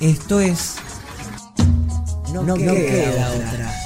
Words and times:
Esto 0.00 0.40
es. 0.40 0.76
No, 2.32 2.42
No 2.42 2.54
queda, 2.54 2.74
queda 2.74 3.30
otra. 3.30 3.85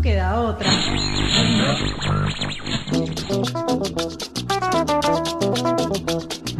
Queda 0.00 0.40
otra. 0.40 0.70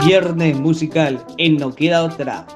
Viernes 0.04 0.58
musical 0.58 1.24
en 1.38 1.56
No 1.56 1.74
Queda 1.74 2.04
Otra. 2.04 2.46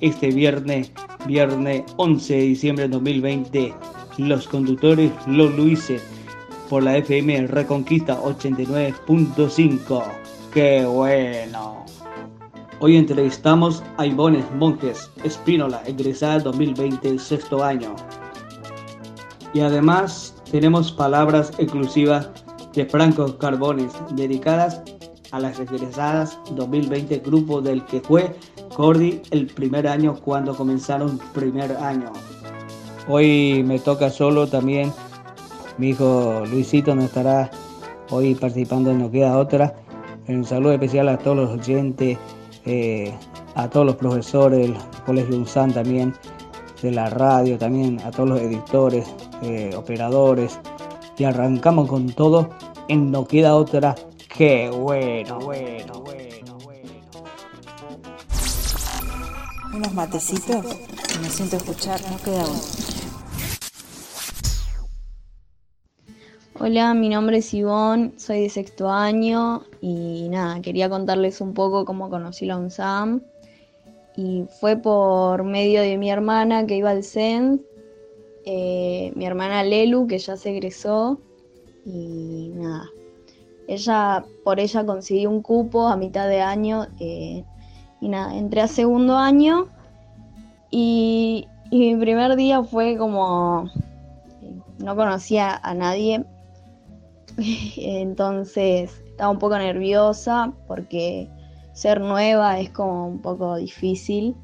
Este 0.00 0.30
viernes, 0.30 0.92
viernes 1.26 1.82
11 1.96 2.34
de 2.34 2.42
diciembre 2.42 2.84
de 2.84 2.90
2020, 2.90 3.74
los 4.18 4.48
conductores 4.48 5.12
Los 5.26 5.54
Luises 5.56 6.02
por 6.68 6.82
la 6.82 6.96
FM 6.96 7.46
Reconquista 7.46 8.20
89.5. 8.20 10.04
¡Qué 10.52 10.84
bueno! 10.84 11.84
Hoy 12.80 12.96
entrevistamos 12.96 13.82
a 13.96 14.06
Ivonne 14.06 14.44
Monjes 14.56 15.10
Espínola, 15.24 15.82
egresada 15.84 16.38
2020, 16.38 17.18
sexto 17.18 17.64
año. 17.64 17.96
Y 19.54 19.60
además 19.60 20.34
tenemos 20.50 20.92
palabras 20.92 21.52
exclusivas 21.58 22.28
de 22.74 22.86
Franco 22.86 23.38
Carbones 23.38 23.92
dedicadas 24.12 24.82
a 25.30 25.40
las 25.40 25.58
egresadas 25.58 26.38
2020 26.52 27.18
grupo 27.18 27.60
del 27.60 27.84
que 27.86 28.00
fue 28.00 28.34
Cordy 28.74 29.20
el 29.30 29.46
primer 29.46 29.86
año 29.88 30.14
cuando 30.14 30.54
comenzaron 30.54 31.18
primer 31.34 31.72
año. 31.76 32.12
Hoy 33.08 33.62
me 33.66 33.78
toca 33.78 34.10
solo 34.10 34.46
también. 34.46 34.92
Mi 35.78 35.90
hijo 35.90 36.44
Luisito 36.50 36.94
no 36.94 37.02
estará 37.02 37.50
hoy 38.10 38.34
participando 38.34 38.90
en 38.90 38.98
No 38.98 39.10
Queda 39.10 39.38
Otra. 39.38 39.74
Un 40.28 40.44
saludo 40.44 40.72
especial 40.72 41.08
a 41.08 41.18
todos 41.18 41.36
los 41.36 41.50
oyentes, 41.50 42.18
eh, 42.66 43.14
a 43.54 43.68
todos 43.68 43.86
los 43.86 43.96
profesores 43.96 44.60
del 44.60 44.76
Colegio 45.06 45.36
UNSAN 45.36 45.72
también, 45.72 46.14
de 46.82 46.90
la 46.90 47.08
radio 47.08 47.56
también, 47.56 47.98
a 48.04 48.10
todos 48.10 48.28
los 48.28 48.40
editores, 48.40 49.08
eh, 49.42 49.74
operadores. 49.76 50.58
Y 51.16 51.24
arrancamos 51.24 51.88
con 51.88 52.10
todo 52.12 52.50
en 52.88 53.10
No 53.10 53.26
Queda 53.26 53.56
Otra. 53.56 53.94
¡Qué 54.36 54.70
bueno, 54.70 55.40
bueno, 55.40 56.00
bueno, 56.00 56.58
bueno! 56.62 56.90
Unos 59.74 59.94
matecitos 59.94 60.64
que 60.64 61.18
me 61.20 61.28
siento 61.28 61.56
escuchar, 61.56 62.00
no 62.10 62.16
queda 62.18 62.42
otra. 62.42 62.88
Hola, 66.60 66.92
mi 66.92 67.08
nombre 67.08 67.38
es 67.38 67.54
Ivonne, 67.54 68.12
soy 68.16 68.42
de 68.42 68.50
sexto 68.50 68.90
año 68.90 69.62
y 69.80 70.28
nada, 70.28 70.60
quería 70.60 70.90
contarles 70.90 71.40
un 71.40 71.54
poco 71.54 71.84
cómo 71.84 72.10
conocí 72.10 72.46
la 72.46 72.56
UNSAM. 72.56 73.22
Y 74.16 74.44
fue 74.58 74.76
por 74.76 75.44
medio 75.44 75.80
de 75.82 75.96
mi 75.98 76.10
hermana 76.10 76.66
que 76.66 76.76
iba 76.76 76.90
al 76.90 77.04
CEN, 77.04 77.62
eh, 78.50 79.12
mi 79.14 79.26
hermana 79.26 79.62
Lelu, 79.62 80.06
que 80.06 80.18
ya 80.18 80.34
se 80.38 80.48
egresó, 80.48 81.20
y 81.84 82.50
nada. 82.54 82.88
Ella, 83.66 84.24
por 84.42 84.58
ella 84.58 84.86
conseguí 84.86 85.26
un 85.26 85.42
cupo 85.42 85.86
a 85.86 85.98
mitad 85.98 86.26
de 86.30 86.40
año, 86.40 86.86
eh, 86.98 87.44
y 88.00 88.08
nada, 88.08 88.34
entré 88.34 88.62
a 88.62 88.66
segundo 88.68 89.18
año 89.18 89.68
y, 90.70 91.46
mi 91.70 91.94
primer 91.96 92.36
día 92.36 92.62
fue 92.62 92.96
como, 92.96 93.68
eh, 94.40 94.54
no 94.78 94.96
conocía 94.96 95.60
a 95.62 95.74
nadie, 95.74 96.24
entonces 97.76 98.98
estaba 99.10 99.30
un 99.30 99.38
poco 99.38 99.58
nerviosa 99.58 100.54
porque 100.66 101.28
ser 101.74 102.00
nueva 102.00 102.60
es 102.60 102.70
como 102.70 103.08
un 103.08 103.18
poco 103.20 103.56
difícil. 103.56 104.34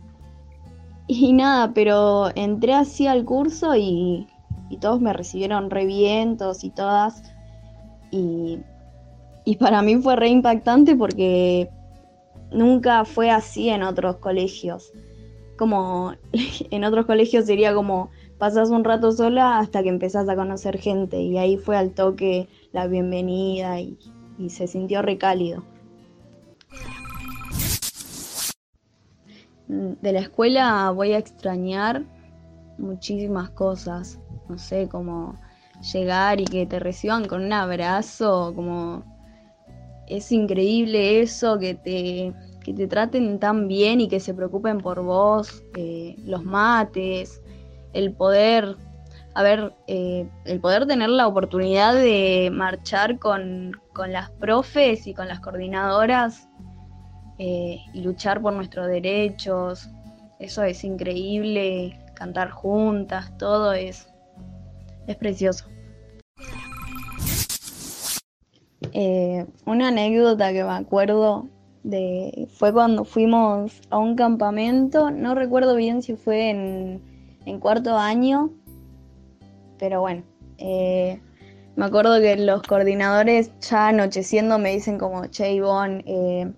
Y 1.06 1.32
nada, 1.34 1.72
pero 1.74 2.30
entré 2.34 2.72
así 2.72 3.06
al 3.06 3.24
curso 3.24 3.76
y, 3.76 4.26
y 4.70 4.78
todos 4.78 5.00
me 5.00 5.12
recibieron 5.12 5.70
re 5.70 5.84
bien, 5.84 6.36
todos 6.36 6.64
y 6.64 6.70
todas. 6.70 7.22
Y, 8.10 8.60
y 9.44 9.56
para 9.56 9.82
mí 9.82 9.96
fue 9.96 10.16
re 10.16 10.28
impactante 10.28 10.96
porque 10.96 11.68
nunca 12.50 13.04
fue 13.04 13.30
así 13.30 13.68
en 13.68 13.82
otros 13.82 14.16
colegios. 14.16 14.92
Como 15.58 16.14
en 16.70 16.84
otros 16.84 17.04
colegios 17.06 17.44
sería 17.44 17.74
como 17.74 18.10
pasas 18.38 18.70
un 18.70 18.84
rato 18.84 19.12
sola 19.12 19.58
hasta 19.58 19.82
que 19.82 19.90
empezás 19.90 20.28
a 20.28 20.36
conocer 20.36 20.78
gente 20.78 21.20
y 21.20 21.36
ahí 21.38 21.56
fue 21.56 21.76
al 21.76 21.92
toque 21.92 22.48
la 22.72 22.86
bienvenida 22.86 23.78
y, 23.80 23.98
y 24.38 24.50
se 24.50 24.66
sintió 24.66 25.02
recálido. 25.02 25.62
De 29.66 30.12
la 30.12 30.20
escuela 30.20 30.90
voy 30.90 31.12
a 31.12 31.18
extrañar 31.18 32.04
muchísimas 32.78 33.50
cosas, 33.50 34.18
no 34.48 34.58
sé, 34.58 34.88
como 34.88 35.38
llegar 35.92 36.40
y 36.40 36.44
que 36.44 36.66
te 36.66 36.78
reciban 36.78 37.26
con 37.26 37.44
un 37.44 37.52
abrazo, 37.52 38.52
como 38.54 39.04
es 40.06 40.30
increíble 40.32 41.20
eso, 41.20 41.58
que 41.58 41.74
te, 41.74 42.34
que 42.62 42.72
te 42.72 42.86
traten 42.86 43.38
tan 43.38 43.68
bien 43.68 44.00
y 44.00 44.08
que 44.08 44.20
se 44.20 44.34
preocupen 44.34 44.78
por 44.78 45.02
vos, 45.02 45.62
eh, 45.76 46.16
los 46.24 46.44
mates, 46.44 47.42
el 47.92 48.12
poder, 48.12 48.76
a 49.34 49.42
ver, 49.42 49.74
eh, 49.86 50.28
el 50.44 50.60
poder 50.60 50.86
tener 50.86 51.08
la 51.08 51.26
oportunidad 51.26 51.94
de 51.94 52.50
marchar 52.52 53.18
con, 53.18 53.72
con 53.92 54.12
las 54.12 54.30
profes 54.30 55.06
y 55.06 55.14
con 55.14 55.28
las 55.28 55.40
coordinadoras 55.40 56.48
eh, 57.38 57.78
y 57.92 58.02
luchar 58.02 58.40
por 58.40 58.52
nuestros 58.52 58.86
derechos, 58.88 59.88
eso 60.38 60.62
es 60.62 60.84
increíble, 60.84 61.98
cantar 62.14 62.50
juntas, 62.50 63.36
todo 63.38 63.72
es, 63.72 64.08
es 65.06 65.16
precioso. 65.16 65.66
Eh, 68.92 69.46
una 69.66 69.88
anécdota 69.88 70.52
que 70.52 70.62
me 70.62 70.72
acuerdo 70.72 71.48
de 71.82 72.48
fue 72.52 72.72
cuando 72.72 73.04
fuimos 73.04 73.80
a 73.90 73.98
un 73.98 74.14
campamento, 74.16 75.10
no 75.10 75.34
recuerdo 75.34 75.74
bien 75.74 76.02
si 76.02 76.16
fue 76.16 76.50
en, 76.50 77.02
en 77.44 77.60
cuarto 77.60 77.96
año, 77.96 78.50
pero 79.78 80.00
bueno, 80.00 80.22
eh, 80.58 81.20
me 81.76 81.84
acuerdo 81.84 82.20
que 82.20 82.36
los 82.36 82.62
coordinadores 82.62 83.50
ya 83.60 83.88
anocheciendo 83.88 84.58
me 84.58 84.70
dicen 84.70 84.98
como, 84.98 85.26
che 85.26 85.52
Ivonne, 85.52 86.54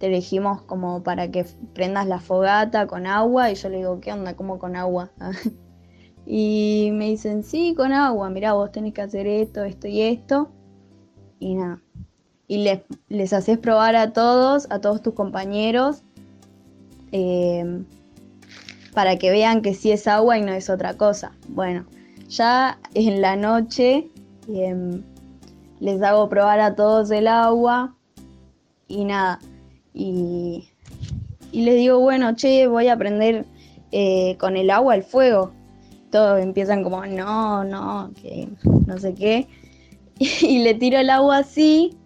te 0.00 0.06
elegimos 0.06 0.62
como 0.62 1.02
para 1.02 1.30
que 1.30 1.44
prendas 1.74 2.06
la 2.06 2.18
fogata 2.20 2.86
con 2.86 3.06
agua 3.06 3.50
y 3.50 3.54
yo 3.54 3.68
le 3.68 3.76
digo, 3.76 4.00
¿qué 4.00 4.12
onda? 4.12 4.34
¿Cómo 4.34 4.58
con 4.58 4.74
agua? 4.74 5.10
y 6.26 6.88
me 6.94 7.10
dicen, 7.10 7.44
sí, 7.44 7.74
con 7.76 7.92
agua, 7.92 8.30
mirá, 8.30 8.54
vos 8.54 8.72
tenés 8.72 8.94
que 8.94 9.02
hacer 9.02 9.26
esto, 9.26 9.62
esto 9.62 9.88
y 9.88 10.00
esto. 10.00 10.50
Y 11.38 11.54
nada. 11.54 11.82
y 12.48 12.64
les, 12.64 12.80
les 13.08 13.32
haces 13.34 13.58
probar 13.58 13.94
a 13.94 14.14
todos, 14.14 14.66
a 14.70 14.80
todos 14.80 15.02
tus 15.02 15.12
compañeros, 15.12 16.02
eh, 17.12 17.84
para 18.94 19.16
que 19.16 19.30
vean 19.30 19.60
que 19.60 19.74
sí 19.74 19.92
es 19.92 20.06
agua 20.06 20.38
y 20.38 20.42
no 20.42 20.52
es 20.52 20.70
otra 20.70 20.96
cosa. 20.96 21.32
Bueno, 21.48 21.84
ya 22.26 22.78
en 22.94 23.20
la 23.20 23.36
noche 23.36 24.10
em, 24.48 25.02
les 25.78 26.02
hago 26.02 26.28
probar 26.30 26.60
a 26.60 26.74
todos 26.74 27.10
el 27.10 27.28
agua 27.28 27.94
y 28.88 29.04
nada. 29.04 29.40
Y, 29.92 30.68
y 31.52 31.62
les 31.62 31.76
digo, 31.76 31.98
bueno, 32.00 32.34
che, 32.34 32.66
voy 32.66 32.88
a 32.88 32.96
prender 32.96 33.44
eh, 33.92 34.36
con 34.38 34.56
el 34.56 34.70
agua 34.70 34.94
el 34.94 35.02
fuego. 35.02 35.52
Todos 36.10 36.40
empiezan 36.40 36.82
como, 36.82 37.04
no, 37.06 37.64
no, 37.64 38.10
que 38.20 38.48
no 38.86 38.98
sé 38.98 39.14
qué. 39.14 39.48
Y 40.18 40.58
le 40.58 40.74
tiro 40.74 40.98
el 40.98 41.08
agua 41.08 41.38
así 41.38 41.96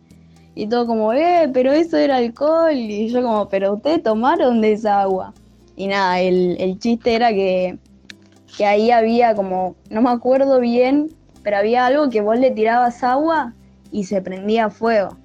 y 0.54 0.68
todo 0.68 0.86
como, 0.86 1.12
eh, 1.12 1.50
pero 1.52 1.72
eso 1.72 1.96
era 1.96 2.16
alcohol. 2.16 2.74
Y 2.74 3.08
yo 3.08 3.22
como, 3.22 3.48
pero 3.48 3.74
ustedes 3.74 4.02
tomaron 4.02 4.60
de 4.60 4.72
esa 4.72 5.00
agua. 5.00 5.34
Y 5.76 5.88
nada, 5.88 6.20
el, 6.20 6.56
el 6.60 6.78
chiste 6.78 7.14
era 7.14 7.30
que, 7.30 7.78
que 8.56 8.64
ahí 8.64 8.90
había 8.90 9.34
como, 9.34 9.74
no 9.90 10.02
me 10.02 10.10
acuerdo 10.10 10.60
bien, 10.60 11.12
pero 11.42 11.56
había 11.56 11.86
algo 11.86 12.08
que 12.08 12.20
vos 12.20 12.38
le 12.38 12.52
tirabas 12.52 13.02
agua 13.02 13.54
y 13.90 14.04
se 14.04 14.22
prendía 14.22 14.70
fuego. 14.70 15.16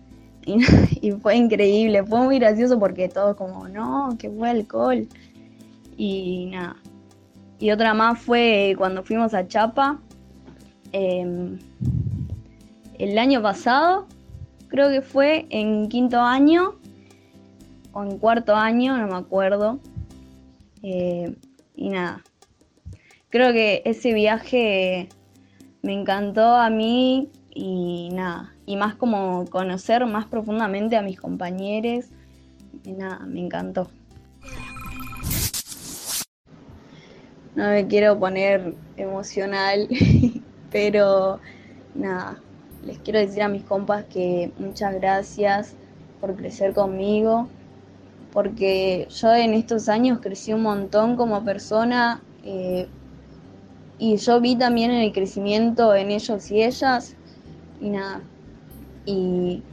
Y, 1.02 1.12
fue 1.12 1.36
increíble, 1.36 2.04
fue 2.04 2.22
muy 2.22 2.40
gracioso 2.40 2.80
porque 2.80 3.08
todos 3.08 3.36
como, 3.36 3.68
no, 3.68 4.18
que 4.18 4.30
fue 4.30 4.50
alcohol. 4.50 5.08
Y 5.98 6.48
nada. 6.52 6.76
Y 7.60 7.72
otra 7.72 7.94
más 7.94 8.20
fue 8.20 8.76
cuando 8.78 9.04
fuimos 9.04 9.34
a 9.34 9.48
Chapa. 9.48 10.00
Eh, 10.92 11.58
el 12.98 13.18
año 13.18 13.42
pasado, 13.42 14.08
creo 14.68 14.90
que 14.90 15.02
fue 15.02 15.46
en 15.50 15.88
quinto 15.88 16.20
año 16.20 16.76
o 17.94 18.04
en 18.04 18.18
cuarto 18.18 18.56
año, 18.56 18.98
no 18.98 19.08
me 19.08 19.16
acuerdo. 19.16 19.80
Eh, 20.84 21.36
y 21.76 21.90
nada, 21.90 22.24
creo 23.30 23.52
que 23.52 23.82
ese 23.86 24.14
viaje 24.14 25.10
me 25.82 25.94
encantó 25.94 26.56
a 26.56 26.70
mí 26.70 27.30
y 27.62 28.10
nada, 28.14 28.54
y 28.66 28.78
más 28.78 28.96
como 28.96 29.44
conocer 29.50 30.06
más 30.06 30.26
profundamente 30.26 30.96
a 30.96 31.02
mis 31.02 31.20
compañeros. 31.20 32.06
Nada, 32.86 33.20
me 33.26 33.42
encantó. 33.42 33.90
No 37.56 37.68
me 37.68 37.86
quiero 37.88 38.18
poner 38.18 38.76
emocional, 38.96 39.90
pero 40.72 41.42
nada, 41.96 42.40
les 42.86 42.98
quiero 43.00 43.20
decir 43.20 43.42
a 43.42 43.50
mis 43.50 43.64
compas 43.64 44.06
que 44.06 44.54
muchas 44.58 44.94
gracias 44.96 45.74
por 46.22 46.38
crecer 46.38 46.74
conmigo, 46.74 47.50
porque 48.32 49.06
yo 49.10 49.36
en 49.36 49.54
estos 49.54 49.90
años 49.90 50.20
crecí 50.22 50.54
un 50.54 50.62
montón 50.62 51.18
como 51.18 51.44
persona 51.44 52.22
eh, 52.46 52.88
y 53.98 54.16
yo 54.16 54.40
vi 54.40 54.56
también 54.56 54.92
el 54.92 55.12
crecimiento 55.12 55.94
en 55.94 56.12
ellos 56.12 56.50
y 56.52 56.64
ellas 56.64 57.18
y 57.82 57.90
nada. 57.90 58.22
Y, 59.06 59.64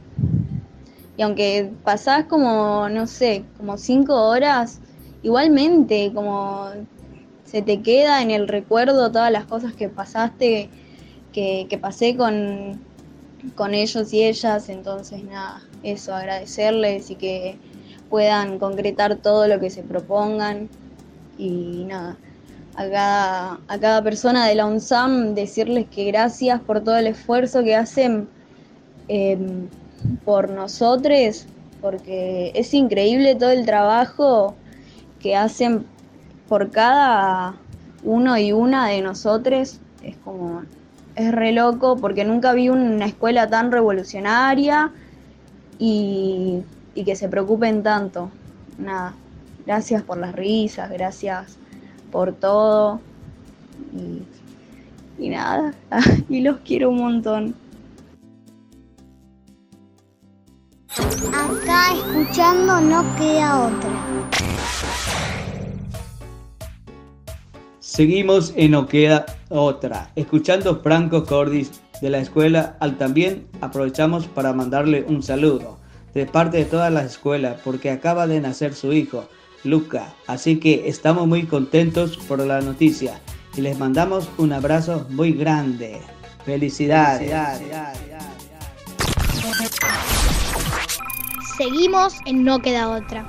y 1.15 1.21
aunque 1.21 1.71
pasás 1.83 2.25
como, 2.25 2.89
no 2.89 3.07
sé, 3.07 3.43
como 3.57 3.77
cinco 3.77 4.15
horas, 4.15 4.79
igualmente 5.23 6.11
como 6.13 6.69
se 7.45 7.61
te 7.61 7.81
queda 7.81 8.21
en 8.21 8.31
el 8.31 8.47
recuerdo 8.47 9.11
todas 9.11 9.31
las 9.31 9.45
cosas 9.45 9.73
que 9.73 9.89
pasaste, 9.89 10.69
que, 11.33 11.67
que 11.69 11.77
pasé 11.77 12.15
con, 12.17 12.79
con 13.55 13.73
ellos 13.73 14.13
y 14.13 14.23
ellas, 14.23 14.69
entonces 14.69 15.23
nada, 15.23 15.61
eso, 15.83 16.13
agradecerles 16.13 17.09
y 17.09 17.15
que 17.15 17.57
puedan 18.09 18.59
concretar 18.59 19.17
todo 19.17 19.47
lo 19.47 19.59
que 19.59 19.69
se 19.69 19.83
propongan 19.83 20.69
y 21.37 21.85
nada, 21.87 22.17
a 22.77 22.83
cada, 22.83 23.59
a 23.67 23.79
cada 23.79 24.03
persona 24.03 24.45
de 24.45 24.53
la 24.53 24.67
UNSAM 24.67 25.33
decirles 25.33 25.87
que 25.89 26.05
gracias 26.05 26.61
por 26.61 26.83
todo 26.83 26.95
el 26.97 27.07
esfuerzo 27.07 27.63
que 27.63 27.75
hacen 27.75 28.29
eh, 29.07 29.67
por 30.23 30.51
nosotros, 30.51 31.47
porque 31.81 32.51
es 32.53 32.75
increíble 32.75 33.33
todo 33.33 33.49
el 33.49 33.65
trabajo 33.65 34.55
que 35.19 35.35
hacen 35.35 35.87
por 36.47 36.69
cada 36.69 37.55
uno 38.03 38.37
y 38.37 38.51
una 38.51 38.89
de 38.89 39.01
nosotros, 39.01 39.79
es 40.03 40.15
como 40.17 40.61
es 41.15 41.31
re 41.31 41.51
loco 41.53 41.97
porque 41.97 42.25
nunca 42.25 42.53
vi 42.53 42.69
una 42.69 43.07
escuela 43.07 43.49
tan 43.49 43.71
revolucionaria 43.71 44.91
y, 45.79 46.61
y, 46.93 47.03
que 47.03 47.15
se 47.15 47.27
preocupen 47.27 47.81
tanto. 47.81 48.29
Nada, 48.77 49.15
gracias 49.65 50.03
por 50.03 50.19
las 50.19 50.35
risas, 50.35 50.91
gracias 50.91 51.57
por 52.17 52.33
todo. 52.33 52.99
Y, 53.93 55.23
y 55.23 55.29
nada, 55.29 55.75
y 56.29 56.41
los 56.41 56.57
quiero 56.65 56.89
un 56.89 56.97
montón. 56.97 57.55
Acá 61.31 61.93
escuchando 61.93 62.81
no 62.81 63.05
queda 63.17 63.67
otra. 63.67 63.89
Seguimos 67.79 68.51
en 68.55 68.71
No 68.71 68.87
Queda 68.87 69.25
Otra, 69.49 70.09
escuchando 70.15 70.81
Franco 70.81 71.23
Cordis 71.23 71.83
de 72.01 72.09
la 72.09 72.17
escuela 72.17 72.77
al 72.79 72.97
también 72.97 73.47
aprovechamos 73.61 74.25
para 74.25 74.53
mandarle 74.53 75.05
un 75.07 75.21
saludo 75.21 75.77
de 76.15 76.25
parte 76.25 76.57
de 76.57 76.65
todas 76.65 76.91
las 76.91 77.05
escuelas 77.05 77.57
porque 77.63 77.91
acaba 77.91 78.25
de 78.25 78.41
nacer 78.41 78.73
su 78.73 78.91
hijo, 78.91 79.27
Luca, 79.63 80.13
así 80.27 80.59
que 80.59 80.87
estamos 80.87 81.27
muy 81.27 81.45
contentos 81.45 82.17
por 82.17 82.45
la 82.45 82.61
noticia 82.61 83.19
y 83.55 83.61
les 83.61 83.77
mandamos 83.77 84.29
un 84.37 84.53
abrazo 84.53 85.07
muy 85.09 85.33
grande. 85.33 85.99
Felicidades. 86.45 87.31
Seguimos 91.57 92.13
en 92.25 92.43
No 92.43 92.59
Queda 92.61 92.89
Otra. 92.89 93.27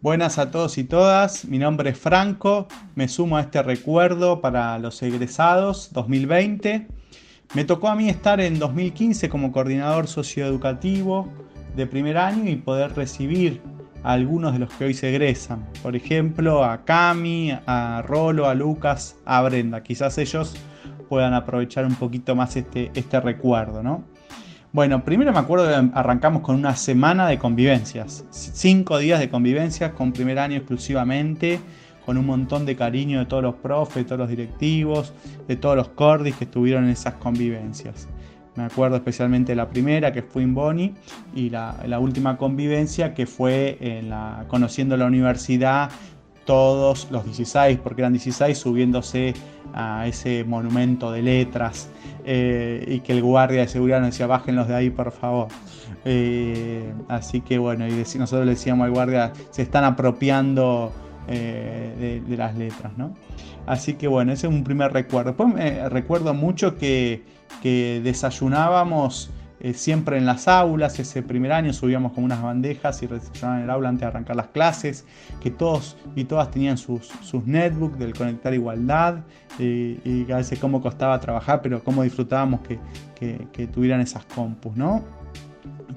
Buenas 0.00 0.38
a 0.38 0.50
todos 0.50 0.78
y 0.78 0.84
todas, 0.84 1.44
mi 1.44 1.58
nombre 1.58 1.90
es 1.90 1.98
Franco, 1.98 2.66
me 2.96 3.06
sumo 3.06 3.36
a 3.36 3.42
este 3.42 3.62
recuerdo 3.62 4.40
para 4.40 4.78
los 4.80 5.00
egresados 5.02 5.92
2020. 5.92 6.88
Me 7.54 7.64
tocó 7.64 7.88
a 7.88 7.94
mí 7.94 8.08
estar 8.08 8.40
en 8.40 8.58
2015 8.58 9.28
como 9.28 9.52
coordinador 9.52 10.08
socioeducativo 10.08 11.28
de 11.76 11.86
primer 11.86 12.16
año 12.16 12.50
y 12.50 12.56
poder 12.56 12.94
recibir 12.94 13.60
algunos 14.02 14.52
de 14.52 14.58
los 14.58 14.72
que 14.72 14.84
hoy 14.84 14.94
se 14.94 15.10
egresan. 15.10 15.66
Por 15.82 15.96
ejemplo, 15.96 16.64
a 16.64 16.84
Cami, 16.84 17.52
a 17.66 18.02
Rolo, 18.06 18.48
a 18.48 18.54
Lucas, 18.54 19.16
a 19.24 19.42
Brenda. 19.42 19.82
Quizás 19.82 20.18
ellos 20.18 20.56
puedan 21.08 21.34
aprovechar 21.34 21.84
un 21.84 21.94
poquito 21.94 22.34
más 22.34 22.56
este, 22.56 22.90
este 22.94 23.20
recuerdo, 23.20 23.82
¿no? 23.82 24.04
Bueno, 24.72 25.04
primero 25.04 25.32
me 25.32 25.38
acuerdo 25.38 25.68
que 25.68 25.90
arrancamos 25.94 26.40
con 26.40 26.56
una 26.56 26.74
semana 26.76 27.26
de 27.26 27.38
convivencias, 27.38 28.24
cinco 28.30 28.96
días 28.96 29.20
de 29.20 29.28
convivencias 29.28 29.92
con 29.92 30.12
primer 30.12 30.38
año 30.38 30.56
exclusivamente, 30.56 31.60
con 32.06 32.16
un 32.16 32.24
montón 32.24 32.64
de 32.64 32.74
cariño 32.74 33.18
de 33.18 33.26
todos 33.26 33.42
los 33.42 33.56
profes, 33.56 33.96
de 33.96 34.04
todos 34.04 34.20
los 34.20 34.30
directivos, 34.30 35.12
de 35.46 35.56
todos 35.56 35.76
los 35.76 35.88
cordis 35.88 36.36
que 36.36 36.44
estuvieron 36.44 36.84
en 36.84 36.90
esas 36.90 37.14
convivencias. 37.14 38.08
Me 38.54 38.64
acuerdo 38.64 38.96
especialmente 38.96 39.54
la 39.54 39.68
primera, 39.68 40.12
que 40.12 40.22
fue 40.22 40.42
en 40.42 40.54
Boni, 40.54 40.94
y 41.34 41.48
la, 41.50 41.76
la 41.86 41.98
última 41.98 42.36
convivencia, 42.36 43.14
que 43.14 43.26
fue 43.26 43.78
en 43.80 44.10
la, 44.10 44.44
conociendo 44.48 44.96
la 44.96 45.06
universidad, 45.06 45.90
todos 46.44 47.08
los 47.10 47.24
16, 47.24 47.78
porque 47.78 48.02
eran 48.02 48.12
16, 48.12 48.56
subiéndose 48.56 49.34
a 49.74 50.06
ese 50.06 50.44
monumento 50.44 51.12
de 51.12 51.22
letras 51.22 51.88
eh, 52.24 52.84
y 52.86 53.00
que 53.00 53.12
el 53.12 53.22
guardia 53.22 53.60
de 53.62 53.68
seguridad 53.68 54.00
nos 54.00 54.10
decía 54.10 54.26
bájenlos 54.26 54.68
de 54.68 54.74
ahí 54.74 54.90
por 54.90 55.12
favor. 55.12 55.48
Eh, 56.04 56.92
así 57.08 57.40
que 57.40 57.58
bueno, 57.58 57.86
y 57.86 57.92
nosotros 57.92 58.44
le 58.44 58.52
decíamos 58.52 58.86
al 58.86 58.90
guardia, 58.90 59.32
se 59.50 59.62
están 59.62 59.84
apropiando 59.84 60.92
eh, 61.28 61.94
de, 61.98 62.20
de, 62.20 62.36
las 62.36 62.56
letras, 62.56 62.92
¿no? 62.96 63.14
Así 63.66 63.94
que 63.94 64.08
bueno, 64.08 64.32
ese 64.32 64.48
es 64.48 64.52
un 64.52 64.64
primer 64.64 64.92
recuerdo. 64.92 65.30
Después 65.30 65.54
me 65.54 65.88
recuerdo 65.88 66.34
mucho 66.34 66.76
que, 66.76 67.22
que 67.60 68.00
desayunábamos 68.02 69.30
eh, 69.60 69.74
siempre 69.74 70.18
en 70.18 70.26
las 70.26 70.48
aulas. 70.48 70.98
Ese 70.98 71.22
primer 71.22 71.52
año 71.52 71.72
subíamos 71.72 72.12
como 72.12 72.24
unas 72.24 72.42
bandejas 72.42 73.02
y 73.02 73.06
desayunaban 73.06 73.58
en 73.58 73.64
el 73.64 73.70
aula 73.70 73.88
antes 73.90 74.00
de 74.00 74.06
arrancar 74.06 74.36
las 74.36 74.48
clases. 74.48 75.04
Que 75.40 75.50
todos 75.50 75.96
y 76.16 76.24
todas 76.24 76.50
tenían 76.50 76.78
sus, 76.78 77.06
sus 77.22 77.46
netbooks 77.46 77.98
del 77.98 78.12
Conectar 78.14 78.52
Igualdad. 78.52 79.18
Eh, 79.58 80.00
y 80.04 80.32
a 80.32 80.36
veces 80.36 80.58
cómo 80.58 80.80
costaba 80.80 81.20
trabajar, 81.20 81.62
pero 81.62 81.82
cómo 81.84 82.02
disfrutábamos 82.02 82.60
que, 82.62 82.78
que, 83.14 83.46
que 83.52 83.66
tuvieran 83.66 84.00
esas 84.00 84.24
compus, 84.24 84.76
¿no? 84.76 85.04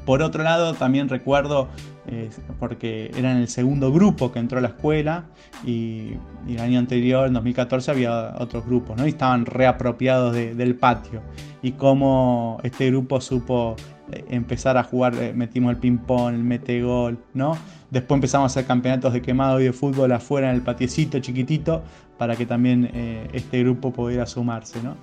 Por 0.06 0.22
otro 0.22 0.44
lado, 0.44 0.76
también 0.76 1.10
recuerdo, 1.10 1.70
eh, 2.08 2.30
porque 2.60 3.12
era 3.18 3.32
en 3.32 3.38
el 3.38 3.48
segundo 3.48 3.92
grupo 3.92 4.32
que 4.32 4.40
entró 4.40 4.60
a 4.60 4.62
la 4.62 4.70
escuela 4.70 5.26
y, 5.66 6.14
y, 6.48 6.56
el 6.56 6.60
año 6.60 6.80
anterior, 6.80 7.28
en 7.28 7.34
2014, 7.34 7.92
había 7.92 8.36
otros 8.40 8.66
grupos, 8.66 8.98
¿no? 8.98 9.06
Y 9.06 9.10
estaban 9.10 9.46
reapropiados 9.46 10.34
de, 10.34 10.54
del 10.56 10.76
patio. 10.76 11.22
y 11.62 11.72
cómo 11.72 12.60
este 12.64 12.92
grupo 12.92 13.20
supo 13.22 13.76
eh, 14.12 14.24
empezar 14.30 14.78
a 14.78 14.84
jugar, 14.84 15.16
eh, 15.16 15.34
metimos 15.34 15.72
el 15.72 15.78
ping-pong, 15.78 16.36
el 16.36 16.44
mete-gol, 16.44 17.18
¿no? 17.34 17.58
Después 17.90 18.18
empezamos 18.18 18.44
a 18.44 18.48
hacer 18.54 18.68
campeonatos 18.68 19.14
de 19.14 19.22
quemado 19.22 19.60
y 19.60 19.64
de 19.64 19.74
fútbol 19.74 20.12
afuera 20.12 20.50
en 20.50 20.56
el 20.56 20.62
patiecito 20.62 21.18
chiquitito 21.20 21.82
para 22.20 22.36
que 22.36 22.46
también 22.46 22.92
eh, 22.94 23.28
este 23.34 23.62
grupo 23.64 23.92
pudiera 23.92 24.26
sumarse, 24.26 24.80
¿no? 24.84 24.96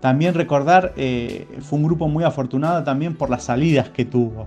también 0.00 0.32
recordar, 0.32 0.94
fue 0.94 1.78
un 1.78 1.84
grupo 1.84 2.08
muy 2.08 2.24
afortunado 2.24 2.82
también 2.84 3.14
por 3.14 3.28
las 3.28 3.44
salidas 3.44 3.90
que 3.90 4.06
tuvo. 4.06 4.46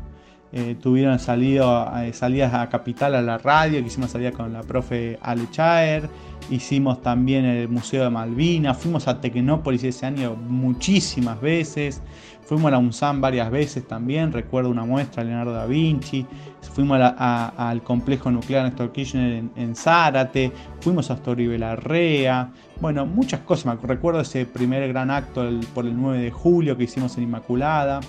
Tuvieron 0.81 1.19
salido, 1.19 1.87
salidas 2.13 2.53
a 2.53 2.69
Capital 2.69 3.15
a 3.15 3.21
la 3.21 3.37
radio, 3.37 3.81
que 3.81 3.87
hicimos 3.87 4.11
salida 4.11 4.31
con 4.31 4.51
la 4.51 4.61
profe 4.61 5.19
Ale 5.21 5.49
Chaer, 5.51 6.09
hicimos 6.49 7.01
también 7.01 7.45
el 7.45 7.69
Museo 7.69 8.03
de 8.03 8.09
Malvinas, 8.09 8.77
fuimos 8.77 9.07
a 9.07 9.19
Tecnópolis 9.21 9.83
ese 9.83 10.05
año 10.05 10.35
muchísimas 10.35 11.39
veces, 11.41 12.01
Fuimos 12.49 12.69
a 12.69 12.71
la 12.71 12.77
UNSAM 12.79 13.21
varias 13.21 13.51
veces 13.51 13.87
también, 13.87 14.33
recuerdo 14.33 14.71
una 14.71 14.83
muestra, 14.83 15.23
Leonardo 15.23 15.51
da 15.51 15.67
Vinci, 15.67 16.25
fuimos 16.73 16.99
al 16.99 17.83
complejo 17.83 18.31
nuclear 18.31 18.63
Néstor 18.63 18.91
Kirchner 18.91 19.43
en, 19.55 19.75
Zárate, 19.75 20.51
fuimos 20.81 21.11
a 21.11 21.13
Astoribe 21.13 21.59
Larrea, 21.59 22.49
bueno, 22.81 23.05
muchas 23.05 23.41
cosas, 23.41 23.79
recuerdo 23.83 24.21
ese 24.21 24.47
primer 24.47 24.87
gran 24.87 25.11
acto 25.11 25.47
por 25.75 25.85
el 25.85 25.95
9 25.95 26.23
de 26.23 26.31
julio 26.31 26.75
que 26.75 26.85
hicimos 26.85 27.15
en 27.17 27.25
Inmaculada. 27.25 27.99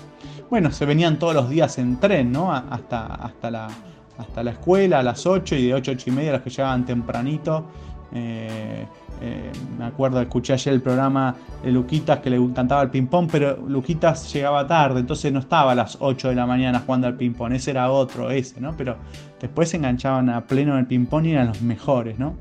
Bueno, 0.49 0.71
se 0.71 0.87
venían 0.87 1.19
todos 1.19 1.35
los 1.35 1.47
días 1.47 1.77
en 1.77 1.99
tren, 1.99 2.31
¿no? 2.31 2.51
Hasta, 2.51 3.05
hasta, 3.13 3.51
la, 3.51 3.67
hasta 4.17 4.41
la 4.43 4.51
escuela 4.51 5.01
a 5.01 5.03
las 5.03 5.27
8 5.27 5.55
y 5.55 5.67
de 5.67 5.75
8 5.75 5.91
8 5.91 6.09
y 6.09 6.13
media 6.13 6.31
los 6.31 6.41
que 6.41 6.49
llegaban 6.49 6.83
tempranito. 6.83 7.67
Eh, 8.13 8.85
eh, 9.21 9.51
me 9.77 9.85
acuerdo, 9.85 10.19
escuché 10.19 10.53
ayer 10.53 10.73
el 10.73 10.81
programa 10.81 11.35
de 11.63 11.71
Luquitas 11.71 12.19
que 12.19 12.29
le 12.29 12.37
encantaba 12.37 12.81
el 12.81 12.89
ping-pong, 12.89 13.29
pero 13.31 13.57
Luquitas 13.67 14.33
llegaba 14.33 14.65
tarde, 14.65 14.99
entonces 14.99 15.31
no 15.31 15.39
estaba 15.39 15.73
a 15.73 15.75
las 15.75 15.97
8 15.99 16.29
de 16.29 16.35
la 16.35 16.45
mañana 16.45 16.81
jugando 16.85 17.07
al 17.07 17.15
ping-pong, 17.15 17.53
ese 17.53 17.71
era 17.71 17.91
otro, 17.91 18.31
ese, 18.31 18.59
¿no? 18.59 18.75
Pero 18.75 18.97
después 19.39 19.69
se 19.69 19.77
enganchaban 19.77 20.29
a 20.29 20.45
pleno 20.45 20.73
en 20.73 20.79
el 20.79 20.87
ping-pong 20.87 21.25
y 21.25 21.31
eran 21.31 21.47
los 21.47 21.61
mejores, 21.61 22.17
¿no? 22.17 22.35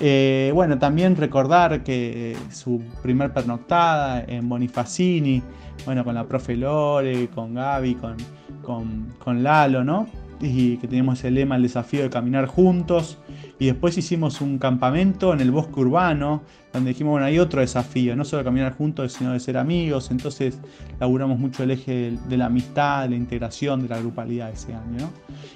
Eh, 0.00 0.50
bueno, 0.52 0.78
también 0.78 1.16
recordar 1.16 1.82
que 1.82 2.36
su 2.50 2.82
primer 3.02 3.32
pernoctada 3.32 4.22
en 4.26 4.48
Bonifacini, 4.48 5.42
bueno, 5.86 6.04
con 6.04 6.14
la 6.14 6.24
profe 6.24 6.56
Lore, 6.56 7.28
con 7.28 7.54
Gaby, 7.54 7.94
con, 7.94 8.16
con, 8.62 9.14
con 9.18 9.42
Lalo, 9.42 9.84
¿no? 9.84 10.06
Y 10.40 10.76
que 10.76 10.86
teníamos 10.86 11.24
el 11.24 11.34
lema, 11.34 11.56
el 11.56 11.62
desafío 11.62 12.02
de 12.02 12.10
caminar 12.10 12.46
juntos. 12.46 13.18
Y 13.58 13.66
después 13.66 13.96
hicimos 13.96 14.40
un 14.40 14.58
campamento 14.58 15.32
en 15.32 15.40
el 15.40 15.50
bosque 15.50 15.80
urbano, 15.80 16.42
donde 16.72 16.90
dijimos, 16.90 17.12
bueno, 17.12 17.26
hay 17.26 17.38
otro 17.38 17.60
desafío, 17.60 18.14
no 18.14 18.24
solo 18.24 18.44
caminar 18.44 18.76
juntos, 18.76 19.12
sino 19.14 19.32
de 19.32 19.40
ser 19.40 19.56
amigos. 19.56 20.10
Entonces 20.10 20.58
laburamos 21.00 21.38
mucho 21.38 21.62
el 21.62 21.70
eje 21.70 22.18
de 22.28 22.36
la 22.36 22.46
amistad, 22.46 23.04
de 23.04 23.10
la 23.10 23.16
integración, 23.16 23.82
de 23.82 23.88
la 23.88 23.98
grupalidad 23.98 24.50
ese 24.50 24.74
año. 24.74 25.10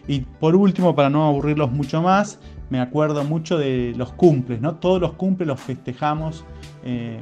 Y 0.09 0.21
por 0.21 0.57
último, 0.57 0.95
para 0.95 1.11
no 1.11 1.27
aburrirlos 1.27 1.71
mucho 1.71 2.01
más, 2.01 2.39
me 2.71 2.81
acuerdo 2.81 3.25
mucho 3.25 3.59
de 3.59 3.93
los 3.97 4.13
cumples, 4.13 4.61
¿no? 4.61 4.77
Todos 4.77 5.01
los 5.01 5.13
cumples 5.13 5.47
los 5.47 5.61
festejamos. 5.61 6.45
Eh, 6.85 7.19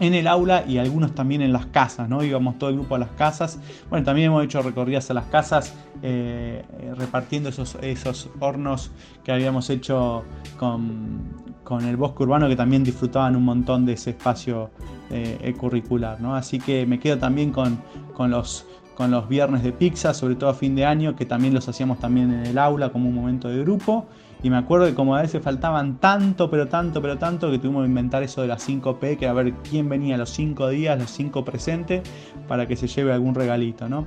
en 0.00 0.14
el 0.14 0.26
aula 0.26 0.64
y 0.66 0.78
algunos 0.78 1.14
también 1.14 1.42
en 1.42 1.52
las 1.52 1.66
casas, 1.66 2.08
¿no? 2.08 2.24
Íbamos 2.24 2.58
todo 2.58 2.70
el 2.70 2.76
grupo 2.76 2.94
a 2.94 2.98
las 2.98 3.10
casas. 3.10 3.58
Bueno, 3.90 4.04
también 4.04 4.28
hemos 4.28 4.44
hecho 4.44 4.62
recorridas 4.62 5.10
a 5.10 5.14
las 5.14 5.26
casas 5.26 5.74
eh, 6.02 6.64
repartiendo 6.96 7.48
esos, 7.48 7.76
esos 7.82 8.28
hornos 8.40 8.90
que 9.24 9.32
habíamos 9.32 9.70
hecho 9.70 10.24
con, 10.58 11.42
el 11.88 11.96
bosque 11.96 12.22
urbano 12.24 12.48
que 12.48 12.56
también 12.56 12.84
disfrutaban 12.84 13.34
un 13.34 13.44
montón 13.44 13.86
de 13.86 13.94
ese 13.94 14.10
espacio 14.10 14.70
eh, 15.10 15.54
curricular, 15.56 16.20
¿no? 16.20 16.34
Así 16.34 16.58
que 16.58 16.84
me 16.84 17.00
quedo 17.00 17.16
también 17.16 17.50
con, 17.50 17.80
con 18.12 18.30
los 18.30 18.66
con 18.94 19.10
los 19.10 19.28
viernes 19.28 19.62
de 19.62 19.72
pizza, 19.72 20.14
sobre 20.14 20.34
todo 20.34 20.50
a 20.50 20.54
fin 20.54 20.74
de 20.74 20.84
año, 20.84 21.16
que 21.16 21.24
también 21.24 21.54
los 21.54 21.68
hacíamos 21.68 21.98
también 21.98 22.32
en 22.32 22.46
el 22.46 22.58
aula 22.58 22.90
como 22.90 23.08
un 23.08 23.14
momento 23.14 23.48
de 23.48 23.58
grupo. 23.60 24.06
Y 24.42 24.50
me 24.50 24.56
acuerdo 24.56 24.86
que 24.86 24.94
como 24.94 25.14
a 25.14 25.22
veces 25.22 25.40
faltaban 25.40 25.98
tanto, 25.98 26.50
pero 26.50 26.66
tanto, 26.66 27.00
pero 27.00 27.16
tanto, 27.16 27.50
que 27.50 27.58
tuvimos 27.58 27.82
que 27.82 27.88
inventar 27.88 28.24
eso 28.24 28.42
de 28.42 28.48
las 28.48 28.68
5P, 28.68 29.16
que 29.16 29.28
a 29.28 29.32
ver 29.32 29.52
quién 29.68 29.88
venía 29.88 30.16
los 30.16 30.30
5 30.30 30.68
días, 30.68 30.98
los 30.98 31.10
5 31.10 31.44
presentes, 31.44 32.02
para 32.48 32.66
que 32.66 32.74
se 32.74 32.88
lleve 32.88 33.12
algún 33.12 33.36
regalito, 33.36 33.88
¿no? 33.88 34.06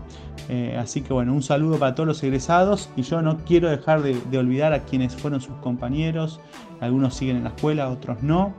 Eh, 0.50 0.78
así 0.78 1.02
que 1.02 1.14
bueno, 1.14 1.34
un 1.34 1.42
saludo 1.42 1.80
para 1.80 1.96
todos 1.96 2.08
los 2.08 2.22
egresados 2.24 2.90
y 2.98 3.04
yo 3.04 3.22
no 3.22 3.38
quiero 3.46 3.70
dejar 3.70 4.02
de, 4.02 4.38
olvidar 4.38 4.74
a 4.74 4.84
quienes 4.84 5.16
fueron 5.16 5.40
sus 5.40 5.56
compañeros, 5.58 6.42
algunos 6.82 7.16
siguen 7.16 7.38
en 7.38 7.46
la 7.46 7.52
escuela, 7.52 7.90
otros 7.90 8.22
no. 8.22 8.54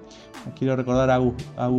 Quiero 0.57 0.77
recordar 0.77 1.11
a, 1.11 1.17
a 1.57 1.71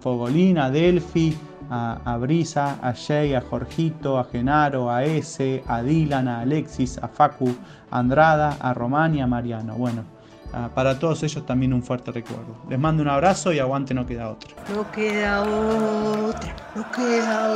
Fogolín, 0.00 0.56
a 0.56 0.70
Delphi, 0.70 1.36
a, 1.70 2.16
Brisa, 2.18 2.78
a 2.82 2.94
Jay, 2.94 3.34
a 3.34 3.40
Jorgito, 3.40 4.18
a 4.18 4.24
Genaro, 4.24 4.90
a 4.90 5.04
Ese, 5.04 5.62
a 5.66 5.82
Dylan, 5.82 6.28
a 6.28 6.40
Alexis, 6.40 6.98
a 6.98 7.08
Facu, 7.08 7.54
a 7.90 7.98
Andrada, 7.98 8.56
a 8.60 8.72
Romani, 9.18 9.20
a 9.20 9.26
Mariano. 9.26 9.74
Bueno, 9.76 10.04
ah, 10.52 10.70
para 10.74 10.98
todos 10.98 11.22
ellos 11.22 11.44
también 11.46 11.72
un 11.72 11.82
fuerte 11.82 12.12
recuerdo. 12.12 12.56
Les 12.68 12.78
mando 12.78 13.02
un 13.02 13.08
abrazo 13.08 13.52
y 13.52 13.58
aguante, 13.58 13.94
no 13.94 14.06
queda 14.06 14.30
otra. 14.30 14.50
No 14.74 14.90
queda 14.92 15.42
otra, 15.42 16.56
no 16.74 16.92
queda 16.92 17.50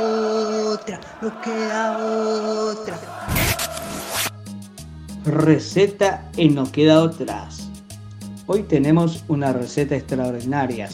otra, 0.73 0.99
no 1.21 1.41
queda 1.41 1.97
otra. 1.97 2.99
Receta 5.25 6.29
en 6.35 6.55
No 6.55 6.69
queda 6.69 7.01
otras. 7.01 7.69
Hoy 8.45 8.63
tenemos 8.63 9.23
una 9.29 9.53
receta 9.53 9.95
extraordinaria 9.95 10.89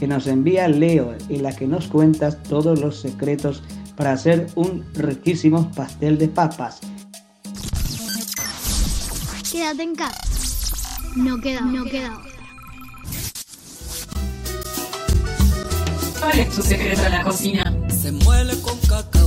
que 0.00 0.08
nos 0.08 0.26
envía 0.26 0.68
Leo, 0.68 1.14
en 1.28 1.42
la 1.42 1.54
que 1.54 1.66
nos 1.66 1.88
cuentas 1.88 2.42
todos 2.44 2.80
los 2.80 2.98
secretos 2.98 3.62
para 3.94 4.12
hacer 4.12 4.46
un 4.54 4.84
riquísimo 4.94 5.70
pastel 5.72 6.16
de 6.16 6.28
papas. 6.28 6.80
Quédate 9.54 9.84
en 9.84 9.94
casa. 9.94 10.20
No 11.14 11.40
queda, 11.40 11.60
no 11.60 11.84
queda 11.84 12.20
¿Cuál 16.18 16.38
es 16.40 16.56
tu 16.56 16.60
secreto 16.60 17.04
en 17.04 17.12
la 17.12 17.22
cocina? 17.22 17.72
Se 17.88 18.10
muele 18.10 18.60
con 18.62 18.76
cacahuate, 18.80 19.23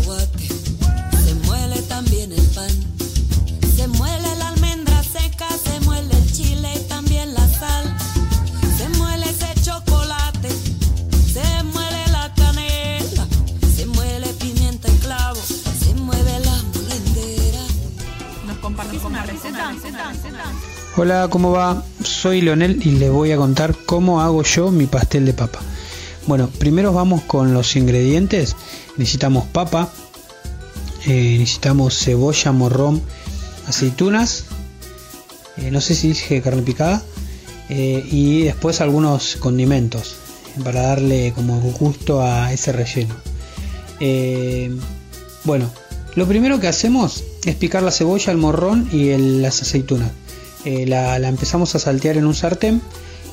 Hola, 21.00 21.27
¿cómo 21.30 21.51
va? 21.51 21.84
Soy 22.04 22.42
Leonel 22.42 22.82
y 22.84 22.89
les 22.94 23.12
voy 23.12 23.32
a 23.32 23.38
contar 23.38 23.75
cómo 23.86 24.20
hago 24.20 24.42
yo 24.42 24.72
mi 24.72 24.88
pastel 24.88 25.27
de 25.27 25.34
papa. 25.34 25.60
Bueno, 26.25 26.50
primero 26.58 26.92
vamos 26.92 27.22
con 27.22 27.54
los 27.54 27.75
ingredientes. 27.75 28.56
Necesitamos 28.98 29.46
papa, 29.46 29.89
eh, 31.06 31.36
necesitamos 31.38 31.96
cebolla, 32.00 32.51
morrón, 32.51 33.04
aceitunas, 33.68 34.46
eh, 35.58 35.70
no 35.70 35.82
sé 35.82 35.94
si 35.94 36.08
dije 36.08 36.42
carne 36.42 36.63
picada, 36.63 37.04
eh, 37.70 38.04
y 38.10 38.46
después 38.46 38.82
algunos 38.82 39.36
condimentos 39.36 40.16
para 40.63 40.82
darle 40.82 41.32
como 41.36 41.62
gusto 41.62 42.24
a 42.24 42.51
ese 42.51 42.72
relleno. 42.72 43.16
bueno, 45.44 45.70
lo 46.16 46.25
primero 46.25 46.60
que 46.60 46.68
hacemos 46.68 47.24
es 47.46 47.56
picar 47.56 47.84
la 47.84 47.92
cebolla, 47.92 48.32
el 48.32 48.39
morrón 48.39 48.89
y 48.92 49.16
las 49.16 49.62
aceitunas. 49.62 50.10
Eh, 50.66 50.86
la, 50.88 51.16
empezamos 51.18 51.76
a 51.76 51.80
saltear 51.80 52.18
en 52.18 52.26
un 52.26 52.36
sartén 52.36 52.82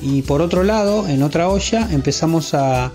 y 0.01 0.21
por 0.21 0.41
otro 0.41 0.63
lado, 0.63 1.07
en 1.07 1.23
otra 1.23 1.49
olla, 1.49 1.87
empezamos 1.91 2.53
a, 2.53 2.91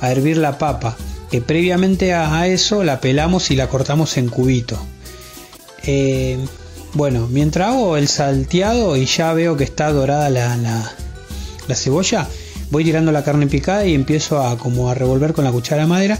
hervir 0.00 0.36
la 0.36 0.58
papa, 0.58 0.96
que 1.30 1.40
previamente 1.40 2.14
a, 2.14 2.46
eso 2.46 2.84
la 2.84 3.00
pelamos 3.00 3.50
y 3.50 3.56
la 3.56 3.68
cortamos 3.68 4.16
en 4.16 4.28
cubito. 4.28 4.78
Eh, 5.84 6.38
bueno, 6.94 7.26
mientras 7.30 7.68
hago 7.68 7.96
el 7.96 8.08
salteado 8.08 8.96
y 8.96 9.06
ya 9.06 9.32
veo 9.32 9.56
que 9.56 9.64
está 9.64 9.92
dorada 9.92 10.30
la, 10.30 11.74
cebolla, 11.74 12.28
voy 12.70 12.84
tirando 12.84 13.12
la 13.12 13.24
carne 13.24 13.46
picada 13.46 13.84
y 13.86 13.94
empiezo 13.94 14.40
a 14.40 14.56
como 14.56 14.90
a 14.90 14.94
revolver 14.94 15.32
con 15.32 15.44
la 15.44 15.52
cuchara 15.52 15.82
de 15.82 15.88
madera, 15.88 16.18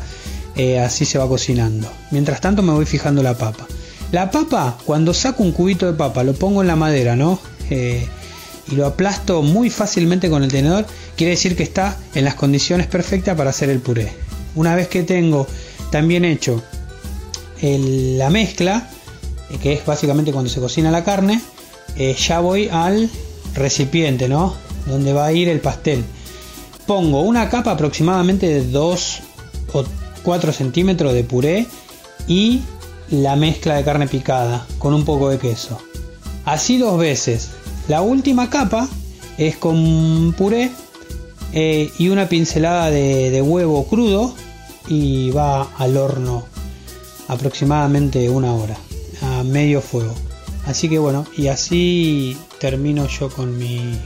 eh, 0.56 0.78
así 0.78 1.04
se 1.04 1.18
va 1.18 1.28
cocinando. 1.28 1.90
Mientras 2.10 2.40
tanto 2.40 2.62
me 2.62 2.72
voy 2.72 2.84
fijando 2.84 3.22
la 3.22 3.36
papa. 3.38 3.66
La 4.10 4.30
papa, 4.30 4.78
cuando 4.86 5.12
saco 5.12 5.42
un 5.42 5.52
cubito 5.52 5.86
de 5.86 5.92
papa, 5.92 6.24
lo 6.24 6.32
pongo 6.32 6.62
en 6.62 6.68
la 6.68 6.76
madera, 6.76 7.14
¿no? 7.14 7.38
Eh, 7.68 8.06
y 8.70 8.74
lo 8.74 8.86
aplasto 8.86 9.42
muy 9.42 9.68
fácilmente 9.70 10.30
con 10.30 10.42
el 10.42 10.50
tenedor, 10.50 10.86
quiere 11.16 11.32
decir 11.32 11.56
que 11.56 11.62
está 11.62 11.96
en 12.14 12.24
las 12.24 12.34
condiciones 12.34 12.86
perfectas 12.86 13.36
para 13.36 13.50
hacer 13.50 13.68
el 13.68 13.80
puré. 13.80 14.12
Una 14.54 14.74
vez 14.74 14.88
que 14.88 15.02
tengo 15.02 15.46
también 15.90 16.24
hecho 16.24 16.62
la 17.60 18.30
mezcla, 18.30 18.88
eh, 19.50 19.58
que 19.62 19.74
es 19.74 19.84
básicamente 19.84 20.32
cuando 20.32 20.50
se 20.50 20.60
cocina 20.60 20.90
la 20.90 21.04
carne, 21.04 21.42
eh, 21.96 22.14
ya 22.14 22.40
voy 22.40 22.68
al 22.68 23.10
recipiente, 23.54 24.28
¿no? 24.28 24.54
Donde 24.86 25.12
va 25.12 25.26
a 25.26 25.32
ir 25.32 25.48
el 25.48 25.60
pastel. 25.60 26.04
pongo 26.86 27.20
una 27.20 27.50
capa 27.50 27.72
aproximadamente 27.72 28.46
de 28.46 28.64
2 28.64 29.20
o 29.74 29.84
4 30.22 30.52
centímetros 30.54 31.12
de 31.12 31.22
puré 31.22 31.66
y 32.26 32.62
la 33.10 33.36
mezcla 33.36 33.76
de 33.76 33.84
carne 33.84 34.06
picada 34.06 34.66
con 34.78 34.94
un 34.94 35.04
poco 35.04 35.30
de 35.30 35.38
queso. 35.38 35.78
Así 36.44 36.78
dos 36.78 36.98
veces. 36.98 37.50
La 37.88 38.02
última 38.02 38.50
capa 38.50 38.88
es 39.38 39.56
con 39.56 40.34
puré 40.36 40.70
eh, 41.52 41.90
y 41.98 42.08
una 42.08 42.28
pincelada 42.28 42.90
de, 42.90 43.40
huevo 43.42 43.86
crudo 43.86 44.34
y 44.88 45.30
va 45.30 45.68
al 45.78 45.96
horno 45.96 46.44
aproximadamente 47.28 48.28
una 48.28 48.52
hora 48.54 48.76
a 49.22 49.42
medio 49.42 49.80
fuego. 49.80 50.14
Así 50.66 50.88
que 50.88 50.98
bueno, 50.98 51.26
y 51.36 51.48
así 51.48 52.36
termino 52.58 53.06
yo 53.06 53.30
con 53.30 53.56
mi 53.56 53.98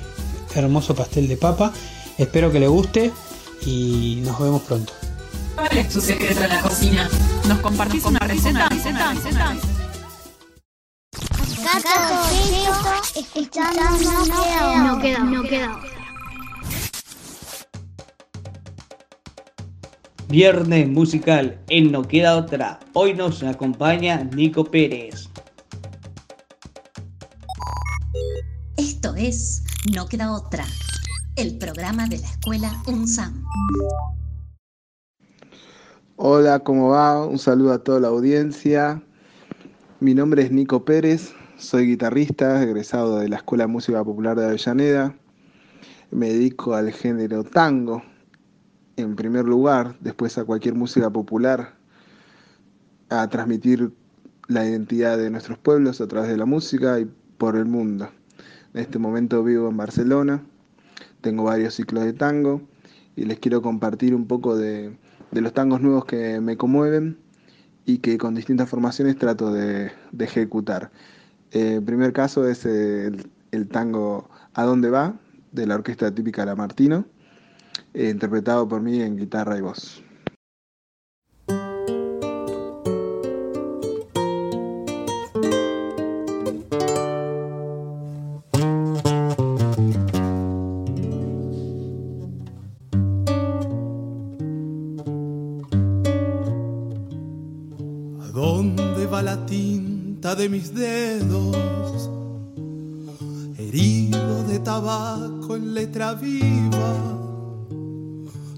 hermoso 0.54 0.94
pastel 0.94 1.26
de 1.28 1.36
papa. 1.36 1.72
Espero 2.18 2.52
que 2.52 2.60
le 2.60 2.68
guste 2.68 3.10
y 3.66 4.20
nos 4.24 4.38
vemos 4.38 4.62
pronto. 4.62 4.92
Gato 8.92 9.24
escuchando 13.16 13.80
No 14.84 14.98
queda, 15.00 15.18
no 15.20 15.42
queda. 15.42 15.80
Viernes 20.28 20.88
musical 20.88 21.58
en 21.68 21.92
No 21.92 22.02
Queda 22.02 22.36
Otra. 22.36 22.80
Hoy 22.92 23.14
nos 23.14 23.42
acompaña 23.42 24.24
Nico 24.24 24.64
Pérez. 24.64 25.28
Esto 28.76 29.14
es 29.14 29.62
No 29.94 30.06
Queda 30.06 30.32
Otra, 30.32 30.66
el 31.36 31.56
programa 31.58 32.06
de 32.06 32.18
la 32.18 32.28
escuela 32.28 32.82
UNSAM. 32.86 33.44
Hola, 36.24 36.60
¿cómo 36.60 36.90
va? 36.90 37.26
Un 37.26 37.40
saludo 37.40 37.72
a 37.72 37.82
toda 37.82 37.98
la 37.98 38.06
audiencia. 38.06 39.02
Mi 39.98 40.14
nombre 40.14 40.44
es 40.44 40.52
Nico 40.52 40.84
Pérez, 40.84 41.34
soy 41.56 41.88
guitarrista, 41.88 42.62
egresado 42.62 43.18
de 43.18 43.28
la 43.28 43.38
Escuela 43.38 43.64
de 43.64 43.72
Música 43.72 44.04
Popular 44.04 44.38
de 44.38 44.46
Avellaneda. 44.46 45.16
Me 46.12 46.28
dedico 46.28 46.76
al 46.76 46.92
género 46.92 47.42
tango, 47.42 48.04
en 48.94 49.16
primer 49.16 49.46
lugar, 49.46 49.96
después 49.98 50.38
a 50.38 50.44
cualquier 50.44 50.76
música 50.76 51.10
popular, 51.10 51.74
a 53.08 53.28
transmitir 53.28 53.90
la 54.46 54.64
identidad 54.64 55.18
de 55.18 55.28
nuestros 55.28 55.58
pueblos 55.58 56.00
a 56.00 56.06
través 56.06 56.30
de 56.30 56.36
la 56.36 56.46
música 56.46 57.00
y 57.00 57.10
por 57.36 57.56
el 57.56 57.64
mundo. 57.64 58.08
En 58.74 58.80
este 58.80 59.00
momento 59.00 59.42
vivo 59.42 59.68
en 59.68 59.76
Barcelona, 59.76 60.40
tengo 61.20 61.42
varios 61.42 61.74
ciclos 61.74 62.04
de 62.04 62.12
tango 62.12 62.62
y 63.16 63.24
les 63.24 63.40
quiero 63.40 63.60
compartir 63.60 64.14
un 64.14 64.28
poco 64.28 64.56
de, 64.56 64.96
de 65.32 65.40
los 65.40 65.52
tangos 65.52 65.80
nuevos 65.80 66.04
que 66.04 66.40
me 66.40 66.56
conmueven 66.56 67.18
y 67.84 67.98
que 67.98 68.18
con 68.18 68.34
distintas 68.34 68.68
formaciones 68.68 69.16
trato 69.16 69.52
de, 69.52 69.90
ejecutar. 70.18 70.92
Eh, 71.50 71.74
el 71.76 71.82
primer 71.82 72.12
caso 72.12 72.46
es 72.46 72.64
el, 72.64 73.30
el, 73.50 73.68
tango 73.68 74.30
¿A 74.54 74.64
dónde 74.64 74.90
va? 74.90 75.16
de 75.52 75.66
la 75.66 75.74
orquesta 75.74 76.14
típica 76.14 76.44
La 76.44 76.56
Martino, 76.56 77.04
eh, 77.94 78.08
interpretado 78.08 78.68
por 78.68 78.80
mí 78.80 79.00
en 79.00 79.16
guitarra 79.16 79.56
y 79.58 79.60
voz. 79.60 80.02
De 100.42 100.48
mis 100.48 100.74
dedos, 100.74 102.10
herido 103.56 104.42
de 104.42 104.58
tabaco 104.58 105.54
en 105.54 105.72
letra 105.72 106.14
viva, 106.14 106.96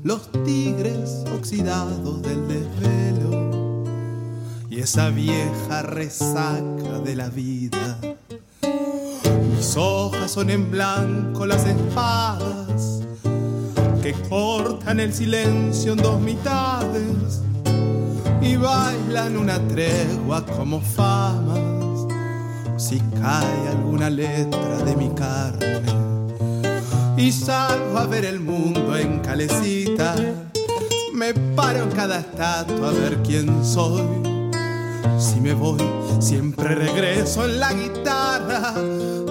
los 0.03 0.33
tigres 0.47 1.25
oxidados 1.37 2.23
del 2.23 2.49
desvelo 2.49 3.85
y 4.71 4.81
esa 4.81 5.11
vieja 5.11 5.83
resaca 5.83 7.01
de 7.05 7.17
la 7.17 7.29
vida. 7.29 7.99
Mis 9.55 9.77
hojas 9.77 10.31
son 10.31 10.49
en 10.49 10.71
blanco 10.71 11.45
las 11.45 11.67
espadas 11.67 13.03
que 14.03 14.15
cortan 14.31 15.01
el 15.01 15.13
silencio 15.13 15.93
en 15.93 15.99
dos 15.99 16.19
mitades 16.19 17.43
y 18.41 18.57
bailan 18.57 19.37
una 19.37 19.59
tregua 19.69 20.47
como 20.47 20.81
famas 20.81 21.64
si 22.87 23.01
cae 23.19 23.69
alguna 23.69 24.11
letra 24.11 24.77
de 24.85 24.95
mi 24.95 25.09
carne. 25.15 25.81
Y 27.17 27.33
salgo 27.33 27.97
a 27.97 28.07
ver 28.07 28.27
el 28.27 28.41
mundo 28.41 28.95
en 28.95 29.21
calecita. 29.21 30.15
Me 31.15 31.33
paro 31.33 31.85
en 31.85 31.91
cada 31.93 32.19
estatua 32.19 32.91
a 32.91 32.93
ver 32.93 33.23
quién 33.23 33.65
soy. 33.65 34.05
Si 35.19 35.41
me 35.41 35.55
voy 35.55 35.81
siempre 36.21 36.75
regreso 36.75 37.47
en 37.47 37.59
la 37.59 37.73
guitarra 37.73 38.75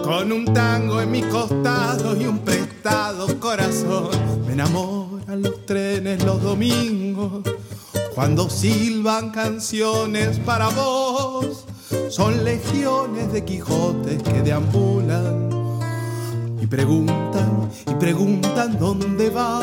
con 0.03 0.31
un 0.31 0.51
tango 0.51 0.99
en 0.99 1.11
mi 1.11 1.21
costado 1.21 2.19
y 2.19 2.25
un 2.25 2.39
prestado 2.39 3.39
corazón. 3.39 4.09
Me 4.47 4.53
enamoran 4.53 5.43
los 5.43 5.63
trenes 5.67 6.23
los 6.23 6.41
domingos 6.41 7.43
cuando 8.15 8.49
silban 8.49 9.31
canciones 9.31 10.39
para 10.39 10.69
vos, 10.69 11.65
son 12.09 12.43
legiones 12.43 13.31
de 13.33 13.43
Quijotes 13.43 14.21
que 14.23 14.41
deambulan 14.41 15.49
y 16.61 16.67
preguntan 16.67 17.69
y 17.87 17.95
preguntan 17.95 18.77
dónde 18.79 19.29
va. 19.29 19.61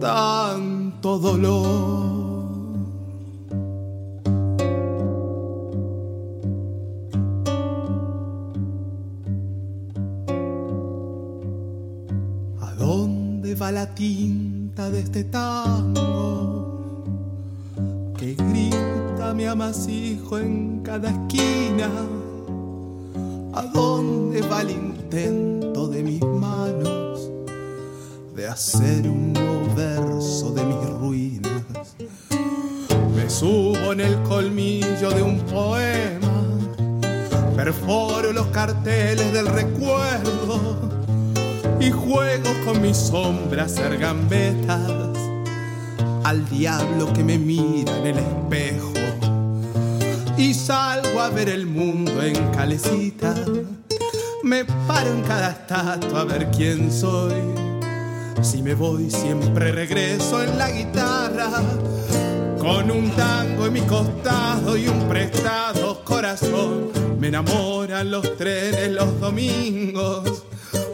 Tanto 0.00 1.18
dolor. 1.18 2.16
¿A 12.60 12.74
dónde 12.78 13.54
va 13.54 13.72
la 13.72 13.94
tinta 13.94 14.90
de 14.90 15.00
este 15.00 15.24
tango 15.24 16.55
mi 19.46 19.52
amasijo 19.52 20.40
en 20.40 20.80
cada 20.82 21.08
esquina? 21.08 21.88
¿A 23.54 23.62
dónde 23.62 24.40
va 24.40 24.62
el 24.62 24.70
intento 24.70 25.86
de 25.86 26.02
mis 26.02 26.20
manos 26.20 27.30
de 28.34 28.48
hacer 28.48 29.08
un 29.08 29.32
nuevo 29.32 29.72
verso 29.76 30.50
de 30.50 30.64
mis 30.64 30.90
ruinas? 30.98 31.94
Me 33.14 33.30
subo 33.30 33.92
en 33.92 34.00
el 34.00 34.20
colmillo 34.24 35.10
de 35.10 35.22
un 35.22 35.38
poema, 35.42 36.42
perforo 37.54 38.32
los 38.32 38.48
carteles 38.48 39.32
del 39.32 39.46
recuerdo 39.46 40.90
y 41.78 41.92
juego 41.92 42.50
con 42.64 42.82
mis 42.82 42.96
sombras 42.96 43.70
ser 43.70 43.96
gambetas 43.96 45.16
al 46.24 46.48
diablo 46.48 47.12
que 47.12 47.22
me 47.22 47.38
mira 47.38 47.96
en 47.98 48.06
el 48.06 48.18
espejo 48.18 48.95
a 51.26 51.30
ver 51.30 51.48
el 51.48 51.66
mundo 51.66 52.22
en 52.22 52.36
calecita. 52.52 53.34
Me 54.44 54.64
paro 54.64 55.10
en 55.10 55.22
cada 55.22 55.50
estatua 55.50 56.20
a 56.20 56.24
ver 56.24 56.48
quién 56.52 56.92
soy. 56.92 57.34
Si 58.42 58.62
me 58.62 58.74
voy 58.74 59.10
siempre 59.10 59.72
regreso 59.72 60.40
en 60.44 60.56
la 60.56 60.70
guitarra. 60.70 61.50
Con 62.58 62.92
un 62.92 63.10
tango 63.10 63.66
en 63.66 63.72
mi 63.72 63.80
costado 63.80 64.76
y 64.76 64.86
un 64.86 65.08
prestado 65.08 66.04
corazón. 66.04 66.90
Me 67.18 67.28
enamoran 67.28 68.08
los 68.08 68.36
trenes 68.36 68.92
los 68.92 69.20
domingos. 69.20 70.44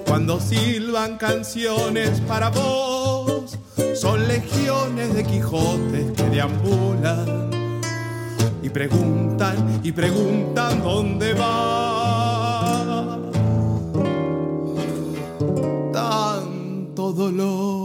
Cuando 0.07 0.41
silban 0.41 1.19
canciones 1.19 2.21
para 2.23 2.49
vos, 2.49 3.59
son 3.95 4.27
legiones 4.29 5.15
de 5.15 5.25
Quijotes 5.25 6.13
que 6.13 6.25
deambulan 6.31 7.52
y 8.63 8.69
preguntan 8.71 9.81
y 9.83 9.93
preguntan 9.93 10.83
dónde 10.83 11.35
va. 11.35 13.19
Tanto 15.93 17.13
dolor. 17.13 17.82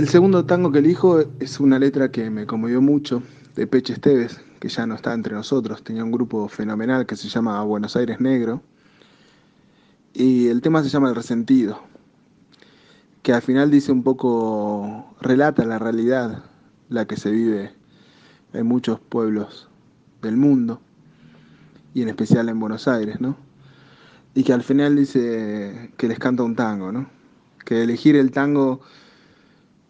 El 0.00 0.08
segundo 0.08 0.46
tango 0.46 0.72
que 0.72 0.78
elijo 0.78 1.20
es 1.40 1.60
una 1.60 1.78
letra 1.78 2.10
que 2.10 2.30
me 2.30 2.46
conmovió 2.46 2.80
mucho, 2.80 3.22
de 3.54 3.66
Peche 3.66 3.92
Esteves, 3.92 4.40
que 4.58 4.70
ya 4.70 4.86
no 4.86 4.94
está 4.94 5.12
entre 5.12 5.34
nosotros, 5.34 5.84
tenía 5.84 6.02
un 6.02 6.10
grupo 6.10 6.48
fenomenal 6.48 7.04
que 7.04 7.16
se 7.16 7.28
llama 7.28 7.62
Buenos 7.64 7.96
Aires 7.96 8.18
Negro, 8.18 8.62
y 10.14 10.46
el 10.46 10.62
tema 10.62 10.82
se 10.82 10.88
llama 10.88 11.10
El 11.10 11.16
Resentido, 11.16 11.82
que 13.22 13.34
al 13.34 13.42
final 13.42 13.70
dice 13.70 13.92
un 13.92 14.02
poco, 14.02 15.14
relata 15.20 15.66
la 15.66 15.78
realidad, 15.78 16.44
la 16.88 17.04
que 17.04 17.18
se 17.18 17.30
vive 17.30 17.70
en 18.54 18.66
muchos 18.66 19.00
pueblos 19.00 19.68
del 20.22 20.38
mundo, 20.38 20.80
y 21.92 22.00
en 22.00 22.08
especial 22.08 22.48
en 22.48 22.58
Buenos 22.58 22.88
Aires, 22.88 23.20
¿no? 23.20 23.36
Y 24.34 24.44
que 24.44 24.54
al 24.54 24.62
final 24.62 24.96
dice 24.96 25.92
que 25.98 26.08
les 26.08 26.18
canta 26.18 26.42
un 26.42 26.56
tango, 26.56 26.90
¿no? 26.90 27.06
Que 27.66 27.82
elegir 27.82 28.16
el 28.16 28.30
tango 28.30 28.80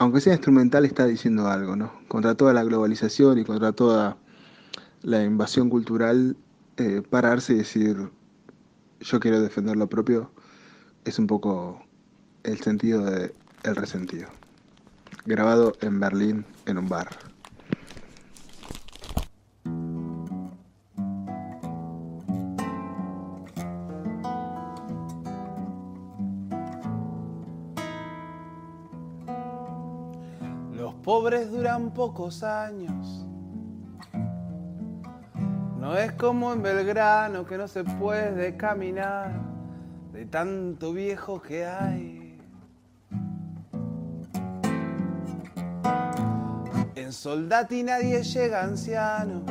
aunque 0.01 0.23
sea 0.23 0.33
instrumental, 0.33 0.87
está 0.87 1.05
diciendo 1.05 1.47
algo, 1.47 1.77
¿no? 1.77 1.93
Contra 2.09 2.35
toda 2.35 2.55
la 2.55 2.65
globalización 2.65 3.39
y 3.39 3.45
contra 3.45 3.73
toda 3.73 4.17
la 5.03 5.23
invasión 5.23 5.69
cultural, 5.69 6.39
eh, 6.79 7.03
pararse 7.09 7.53
y 7.53 7.57
decir, 7.57 8.09
yo 9.01 9.21
quiero 9.21 9.43
defender 9.43 9.77
lo 9.77 9.89
propio, 9.89 10.31
es 11.05 11.19
un 11.19 11.27
poco 11.27 11.85
el 12.45 12.59
sentido 12.61 13.05
de 13.05 13.35
El 13.63 13.77
Resentido. 13.77 14.29
Grabado 15.27 15.77
en 15.83 16.01
Berlín 16.01 16.47
en 16.65 16.79
un 16.79 16.89
bar. 16.89 17.30
Pobres 31.03 31.51
duran 31.51 31.93
pocos 31.93 32.43
años. 32.43 33.27
No 35.79 35.97
es 35.97 36.13
como 36.13 36.53
en 36.53 36.63
Belgrano 36.63 37.47
que 37.47 37.57
no 37.57 37.67
se 37.67 37.85
puede 37.85 38.57
caminar 38.57 39.33
de 40.13 40.27
tanto 40.27 40.93
viejo 40.93 41.41
que 41.41 41.65
hay. 41.65 42.39
En 46.95 47.13
Soldati 47.13 47.83
nadie 47.83 48.23
llega 48.23 48.63
anciano. 48.63 49.43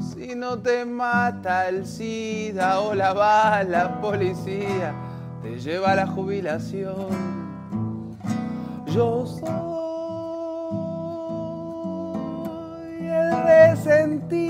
Si 0.00 0.34
no 0.34 0.58
te 0.58 0.84
mata 0.84 1.68
el 1.68 1.86
SIDA 1.86 2.80
o 2.80 2.94
la 2.94 3.12
bala 3.12 4.00
policía, 4.00 4.92
te 5.42 5.60
lleva 5.60 5.92
a 5.92 5.96
la 5.96 6.06
jubilación. 6.08 7.37
Yo 8.94 9.26
soy 9.26 9.46
el 13.06 13.42
resentido 13.44 14.48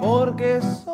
porque 0.00 0.60
soy 0.84 0.92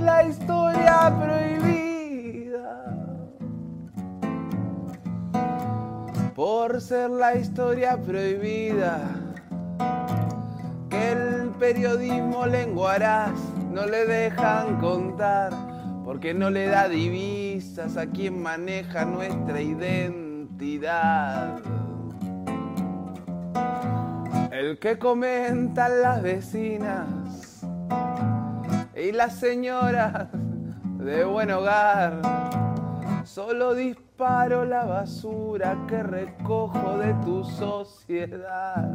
la 0.00 0.22
historia 0.22 1.12
prohibida. 1.20 2.84
Por 6.36 6.80
ser 6.80 7.10
la 7.10 7.34
historia 7.34 8.00
prohibida 8.00 9.00
que 10.88 11.12
el 11.12 11.50
periodismo 11.58 12.46
lenguaraz 12.46 13.32
no 13.72 13.86
le 13.86 14.06
dejan 14.06 14.78
contar 14.78 15.71
porque 16.04 16.34
no 16.34 16.50
le 16.50 16.66
da 16.66 16.88
divisas 16.88 17.96
a 17.96 18.06
quien 18.06 18.42
maneja 18.42 19.04
nuestra 19.04 19.60
identidad. 19.60 21.60
El 24.50 24.78
que 24.78 24.98
comentan 24.98 26.02
las 26.02 26.22
vecinas 26.22 27.64
y 28.94 29.12
las 29.12 29.36
señoras 29.36 30.28
de 30.98 31.24
buen 31.24 31.50
hogar, 31.50 32.20
solo 33.24 33.74
disparo 33.74 34.64
la 34.64 34.84
basura 34.84 35.76
que 35.88 36.02
recojo 36.02 36.98
de 36.98 37.14
tu 37.24 37.44
sociedad. 37.44 38.90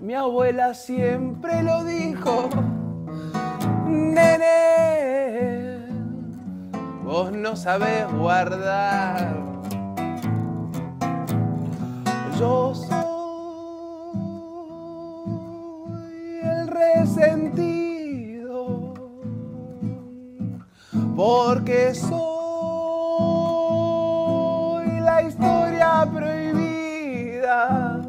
Mi 0.00 0.14
abuela 0.14 0.72
siempre 0.72 1.62
lo 1.62 1.84
dijo 1.84 2.48
nene, 3.98 5.78
vos 7.02 7.32
no 7.32 7.56
sabés 7.56 8.06
guardar. 8.12 9.36
Yo 12.38 12.74
soy 12.74 12.98
el 16.42 16.68
resentido, 16.68 17.74
porque 21.16 21.94
soy 21.94 22.18
la 25.00 25.22
historia 25.22 26.08
prohibida. 26.14 28.00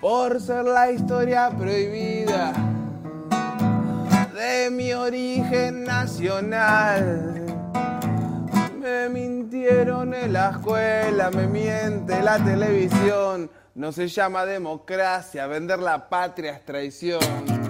Por 0.00 0.40
ser 0.40 0.64
la 0.64 0.90
historia 0.90 1.50
prohibida 1.50 2.71
de 4.42 4.70
mi 4.70 4.92
origen 4.92 5.84
nacional. 5.84 7.46
Me 8.80 9.08
mintieron 9.08 10.12
en 10.14 10.32
la 10.32 10.50
escuela, 10.50 11.30
me 11.30 11.46
miente 11.46 12.20
la 12.22 12.38
televisión. 12.38 13.48
No 13.74 13.92
se 13.92 14.08
llama 14.08 14.44
democracia, 14.44 15.46
vender 15.46 15.78
la 15.78 16.08
patria 16.08 16.54
es 16.54 16.64
traición. 16.64 17.61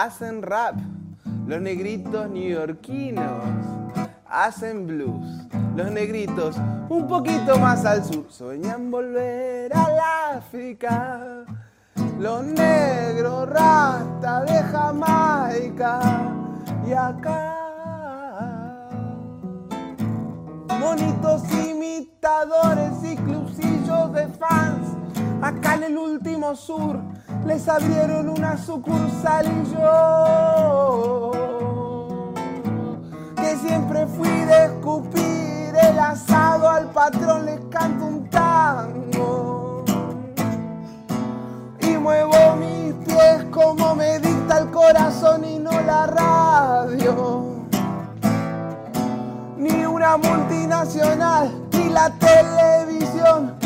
Hacen 0.00 0.42
rap 0.42 0.76
los 1.48 1.60
negritos 1.60 2.30
neoyorquinos, 2.30 3.24
hacen 4.28 4.86
blues 4.86 5.26
los 5.74 5.90
negritos 5.90 6.54
un 6.88 7.08
poquito 7.08 7.58
más 7.58 7.84
al 7.84 8.04
sur, 8.04 8.24
sueñan 8.30 8.92
volver 8.92 9.76
al 9.76 10.36
África. 10.36 11.44
Los 12.16 12.44
negros 12.44 13.48
rasta 13.48 14.44
de 14.44 14.62
Jamaica 14.70 16.00
y 16.86 16.92
acá 16.92 17.56
monitos 20.78 21.42
imitadores 21.54 22.92
y 23.02 23.16
clubsillos 23.16 24.12
de 24.12 24.28
fans. 24.28 24.96
Acá 25.42 25.74
en 25.74 25.82
el 25.82 25.98
último 25.98 26.54
sur 26.54 27.00
les 27.48 27.66
abrieron 27.66 28.28
una 28.28 28.58
sucursal 28.58 29.46
y 29.46 29.72
yo, 29.72 31.32
que 33.36 33.56
siempre 33.56 34.06
fui 34.06 34.28
de 34.28 34.66
escupir 34.66 35.74
el 35.82 35.98
asado 35.98 36.68
al 36.68 36.90
patrón, 36.90 37.46
les 37.46 37.60
canto 37.70 38.04
un 38.04 38.28
tango. 38.28 39.84
Y 41.80 41.96
muevo 41.96 42.56
mis 42.56 42.92
pies 43.06 43.44
como 43.50 43.94
me 43.94 44.18
dicta 44.18 44.58
el 44.58 44.70
corazón 44.70 45.44
y 45.46 45.58
no 45.58 45.72
la 45.80 46.06
radio 46.06 47.58
ni 49.58 49.84
una 49.84 50.16
multinacional, 50.16 51.50
ni 51.72 51.88
la 51.88 52.10
televisión, 52.10 53.57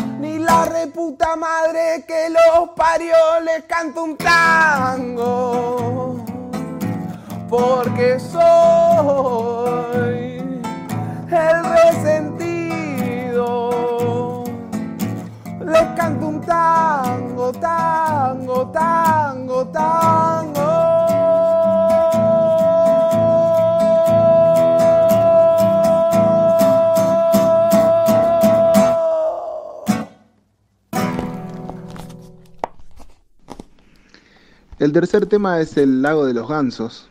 la 0.42 0.64
reputa 0.64 1.36
madre 1.36 2.04
que 2.06 2.30
los 2.30 2.70
parió, 2.70 3.14
les 3.44 3.64
canto 3.64 4.04
un 4.04 4.16
tango. 4.16 6.16
Porque 7.48 8.18
soy 8.18 8.40
el 11.30 11.64
resentido. 11.64 13.44
Les 15.60 15.84
canto 15.96 16.28
un 16.28 16.40
tango, 16.40 17.52
tango, 17.52 18.66
tango, 18.68 19.66
tango. 19.68 20.61
El 34.82 34.90
tercer 34.90 35.26
tema 35.26 35.60
es 35.60 35.76
El 35.76 36.02
lago 36.02 36.26
de 36.26 36.34
los 36.34 36.48
gansos, 36.48 37.08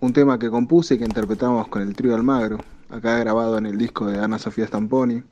un 0.00 0.14
tema 0.14 0.38
que 0.38 0.48
compuse 0.48 0.94
y 0.94 0.98
que 0.98 1.04
interpretamos 1.04 1.68
con 1.68 1.82
el 1.82 1.94
trío 1.94 2.14
Almagro, 2.14 2.56
acá 2.88 3.18
grabado 3.18 3.58
en 3.58 3.66
el 3.66 3.76
disco 3.76 4.06
de 4.06 4.18
Ana 4.18 4.38
Sofía 4.38 4.66
Stamponi, 4.66 5.22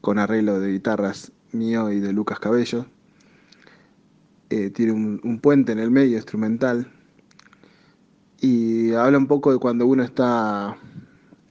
con 0.00 0.18
arreglo 0.18 0.58
de 0.58 0.72
guitarras 0.72 1.30
mío 1.52 1.88
y 1.92 2.00
de 2.00 2.12
Lucas 2.12 2.40
Cabello. 2.40 2.84
Eh, 4.50 4.70
tiene 4.70 4.90
un, 4.90 5.38
puente 5.40 5.70
en 5.70 5.78
el 5.78 5.92
medio 5.92 6.16
instrumental 6.16 6.90
y 8.40 8.92
habla 8.92 9.18
un 9.18 9.28
poco 9.28 9.52
de 9.52 9.58
cuando 9.60 9.86
uno 9.86 10.02
está 10.02 10.76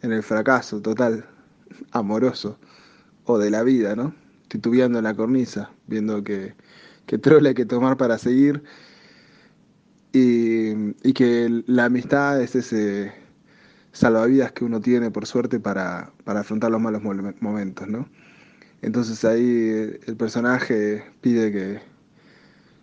en 0.01 0.11
el 0.11 0.23
fracaso 0.23 0.81
total, 0.81 1.25
amoroso, 1.93 2.57
o 3.23 3.37
de 3.37 3.49
la 3.49 3.63
vida, 3.63 3.95
¿no? 3.95 4.13
Titubeando 4.49 4.97
en 4.97 5.05
la 5.05 5.13
cornisa, 5.13 5.71
viendo 5.87 6.21
que, 6.21 6.53
que 7.05 7.17
trole 7.17 7.49
hay 7.49 7.55
que 7.55 7.65
tomar 7.65 7.97
para 7.97 8.17
seguir 8.17 8.63
y, 10.11 10.71
y 11.07 11.13
que 11.13 11.63
la 11.67 11.85
amistad 11.85 12.41
es 12.41 12.55
ese 12.55 13.13
salvavidas 13.93 14.51
que 14.51 14.65
uno 14.65 14.81
tiene 14.81 15.11
por 15.11 15.25
suerte 15.25 15.59
para, 15.59 16.11
para 16.23 16.41
afrontar 16.41 16.71
los 16.71 16.81
malos 16.81 17.01
momentos, 17.39 17.87
¿no? 17.87 18.09
Entonces 18.81 19.23
ahí 19.23 19.97
el 20.05 20.15
personaje 20.17 21.05
pide 21.21 21.51
que 21.51 21.79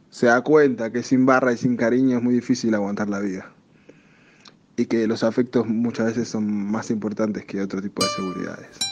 se 0.08 0.26
da 0.26 0.40
cuenta 0.40 0.90
que 0.90 1.02
sin 1.02 1.26
barra 1.26 1.52
y 1.52 1.56
sin 1.56 1.76
cariño 1.76 2.16
es 2.16 2.22
muy 2.22 2.34
difícil 2.34 2.74
aguantar 2.74 3.10
la 3.10 3.18
vida 3.18 3.52
y 4.76 4.86
que 4.86 5.06
los 5.06 5.22
afectos 5.22 5.66
muchas 5.66 6.06
veces 6.06 6.28
son 6.28 6.50
más 6.50 6.90
importantes 6.90 7.44
que 7.44 7.60
otro 7.60 7.82
tipo 7.82 8.02
de 8.02 8.08
seguridades. 8.10 8.89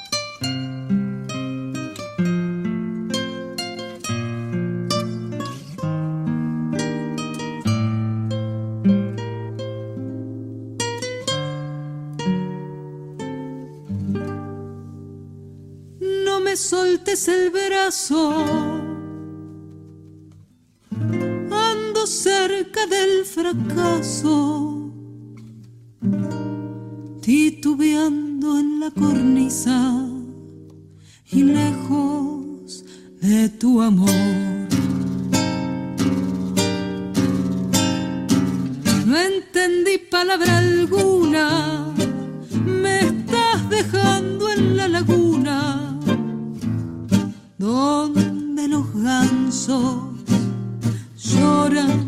Soltes 17.18 17.28
el 17.28 17.50
brazo. 17.50 18.44
Ando 21.50 22.06
cerca 22.06 22.86
del 22.86 23.24
fracaso, 23.24 24.92
titubeando 27.20 28.58
en 28.58 28.80
la 28.80 28.90
cornisa 28.90 30.06
y 31.30 31.42
lejos 31.42 32.84
de 33.20 33.48
tu 33.48 33.80
amor. 33.80 34.10
No 39.06 39.16
entendí 39.16 39.98
palabra 40.10 40.58
alguna, 40.58 41.17
donde 47.58 48.68
los 48.68 48.94
gansos 48.94 49.96
lloran 51.16 52.07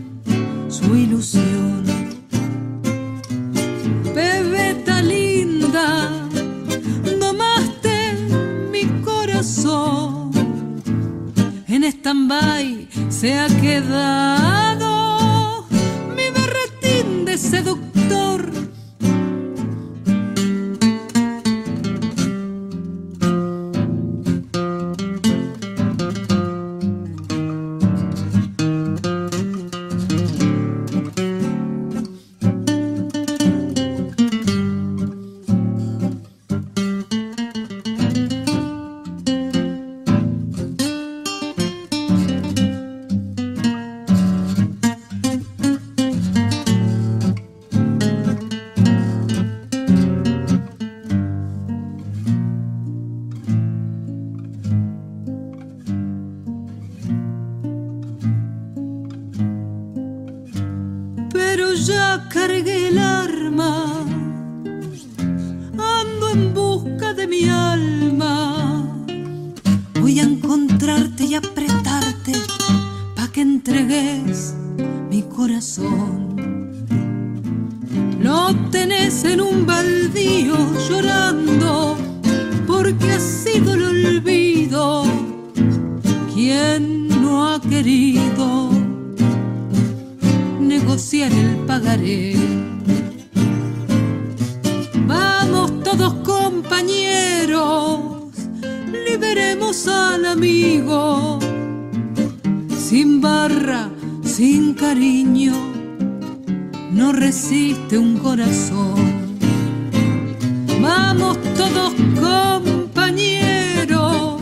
Vamos 111.20 111.38
todos 111.54 111.92
compañeros, 112.18 114.40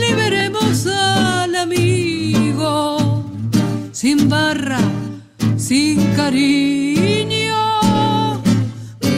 liberemos 0.00 0.86
al 0.86 1.54
amigo. 1.54 2.96
Sin 3.92 4.30
barra, 4.30 4.78
sin 5.58 6.02
cariño, 6.14 7.54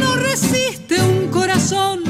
no 0.01 0.17
resiste 0.17 0.97
un 1.01 1.29
corazón. 1.31 2.01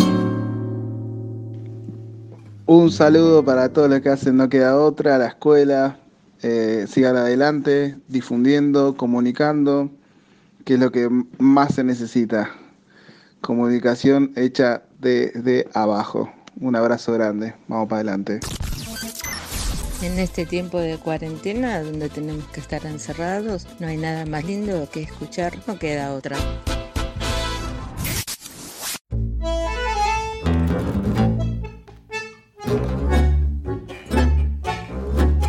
Un 2.64 2.90
saludo 2.90 3.44
para 3.44 3.68
todos 3.68 3.90
los 3.90 4.00
que 4.00 4.08
hacen 4.08 4.38
No 4.38 4.48
Queda 4.48 4.78
Otra, 4.78 5.18
la 5.18 5.26
escuela. 5.26 5.98
eh, 6.42 6.86
sigan 6.88 7.16
adelante, 7.16 7.98
difundiendo, 8.08 8.96
comunicando, 8.96 9.90
que 10.64 10.74
es 10.74 10.80
lo 10.80 10.90
que 10.90 11.08
más 11.38 11.74
se 11.74 11.84
necesita. 11.84 12.50
Comunicación 13.44 14.32
hecha 14.36 14.84
desde 15.00 15.68
abajo. 15.74 16.32
Un 16.58 16.76
abrazo 16.76 17.12
grande. 17.12 17.52
Vamos 17.68 17.90
para 17.90 18.00
adelante. 18.00 18.40
En 20.00 20.18
este 20.18 20.46
tiempo 20.46 20.78
de 20.78 20.96
cuarentena, 20.96 21.82
donde 21.82 22.08
tenemos 22.08 22.46
que 22.46 22.60
estar 22.60 22.86
encerrados, 22.86 23.66
no 23.80 23.86
hay 23.86 23.98
nada 23.98 24.24
más 24.24 24.46
lindo 24.46 24.88
que 24.90 25.02
escuchar, 25.02 25.52
no 25.66 25.78
queda 25.78 26.14
otra. 26.14 26.38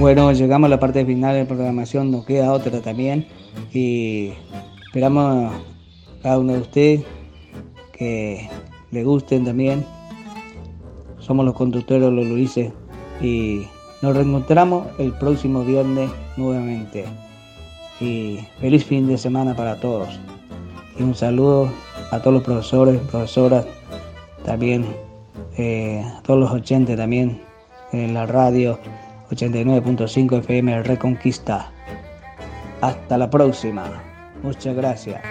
Bueno, 0.02 0.34
llegamos 0.34 0.68
a 0.68 0.70
la 0.70 0.80
parte 0.82 1.06
final 1.06 1.34
de 1.34 1.44
la 1.44 1.48
programación, 1.48 2.12
nos 2.12 2.26
queda 2.26 2.52
otra 2.52 2.82
también 2.82 3.26
y 3.72 4.34
esperamos 4.86 5.54
a 5.54 6.22
cada 6.22 6.40
uno 6.40 6.54
de 6.54 6.60
ustedes 6.60 7.15
que 7.98 8.50
le 8.92 9.04
gusten 9.04 9.46
también. 9.46 9.86
Somos 11.20 11.46
los 11.46 11.56
conductores 11.56 12.12
Los 12.12 12.26
Luises 12.26 12.72
y 13.22 13.66
nos 14.02 14.16
reencontramos 14.16 14.88
el 15.00 15.12
próximo 15.14 15.64
viernes 15.64 16.10
nuevamente. 16.38 17.06
Y 18.00 18.40
feliz 18.60 18.86
fin 18.86 19.08
de 19.08 19.18
semana 19.18 19.56
para 19.56 19.80
todos. 19.80 20.10
Y 21.00 21.04
un 21.04 21.16
saludo 21.16 21.70
a 22.12 22.20
todos 22.20 22.34
los 22.36 22.44
profesores, 22.44 23.00
profesoras, 23.10 23.66
también 24.44 24.86
eh, 25.58 26.04
a 26.06 26.22
todos 26.22 26.40
los 26.40 26.52
oyentes 26.52 26.98
también 26.98 27.42
en 27.92 28.14
la 28.14 28.26
radio 28.26 28.78
89.5 29.32 30.40
FM 30.40 30.84
Reconquista. 30.84 31.72
Hasta 32.82 33.18
la 33.18 33.30
próxima. 33.30 33.86
Muchas 34.44 34.76
gracias. 34.76 35.22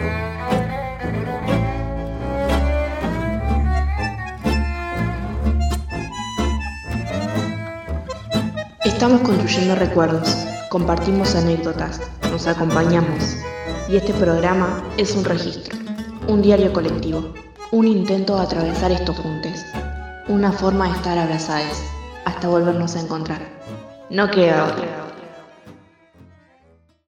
Estamos 8.94 9.22
construyendo 9.22 9.74
recuerdos, 9.74 10.46
compartimos 10.70 11.34
anécdotas, 11.34 12.00
nos 12.30 12.46
acompañamos. 12.46 13.36
Y 13.88 13.96
este 13.96 14.14
programa 14.14 14.84
es 14.96 15.16
un 15.16 15.24
registro, 15.24 15.76
un 16.28 16.40
diario 16.40 16.72
colectivo, 16.72 17.34
un 17.72 17.88
intento 17.88 18.36
de 18.36 18.42
atravesar 18.44 18.92
estos 18.92 19.18
juntos, 19.18 19.50
una 20.28 20.52
forma 20.52 20.86
de 20.86 20.94
estar 20.94 21.18
abrazados 21.18 21.82
hasta 22.24 22.48
volvernos 22.48 22.94
a 22.94 23.00
encontrar. 23.00 23.42
No 24.10 24.30
queda 24.30 24.64
otra. 24.64 25.03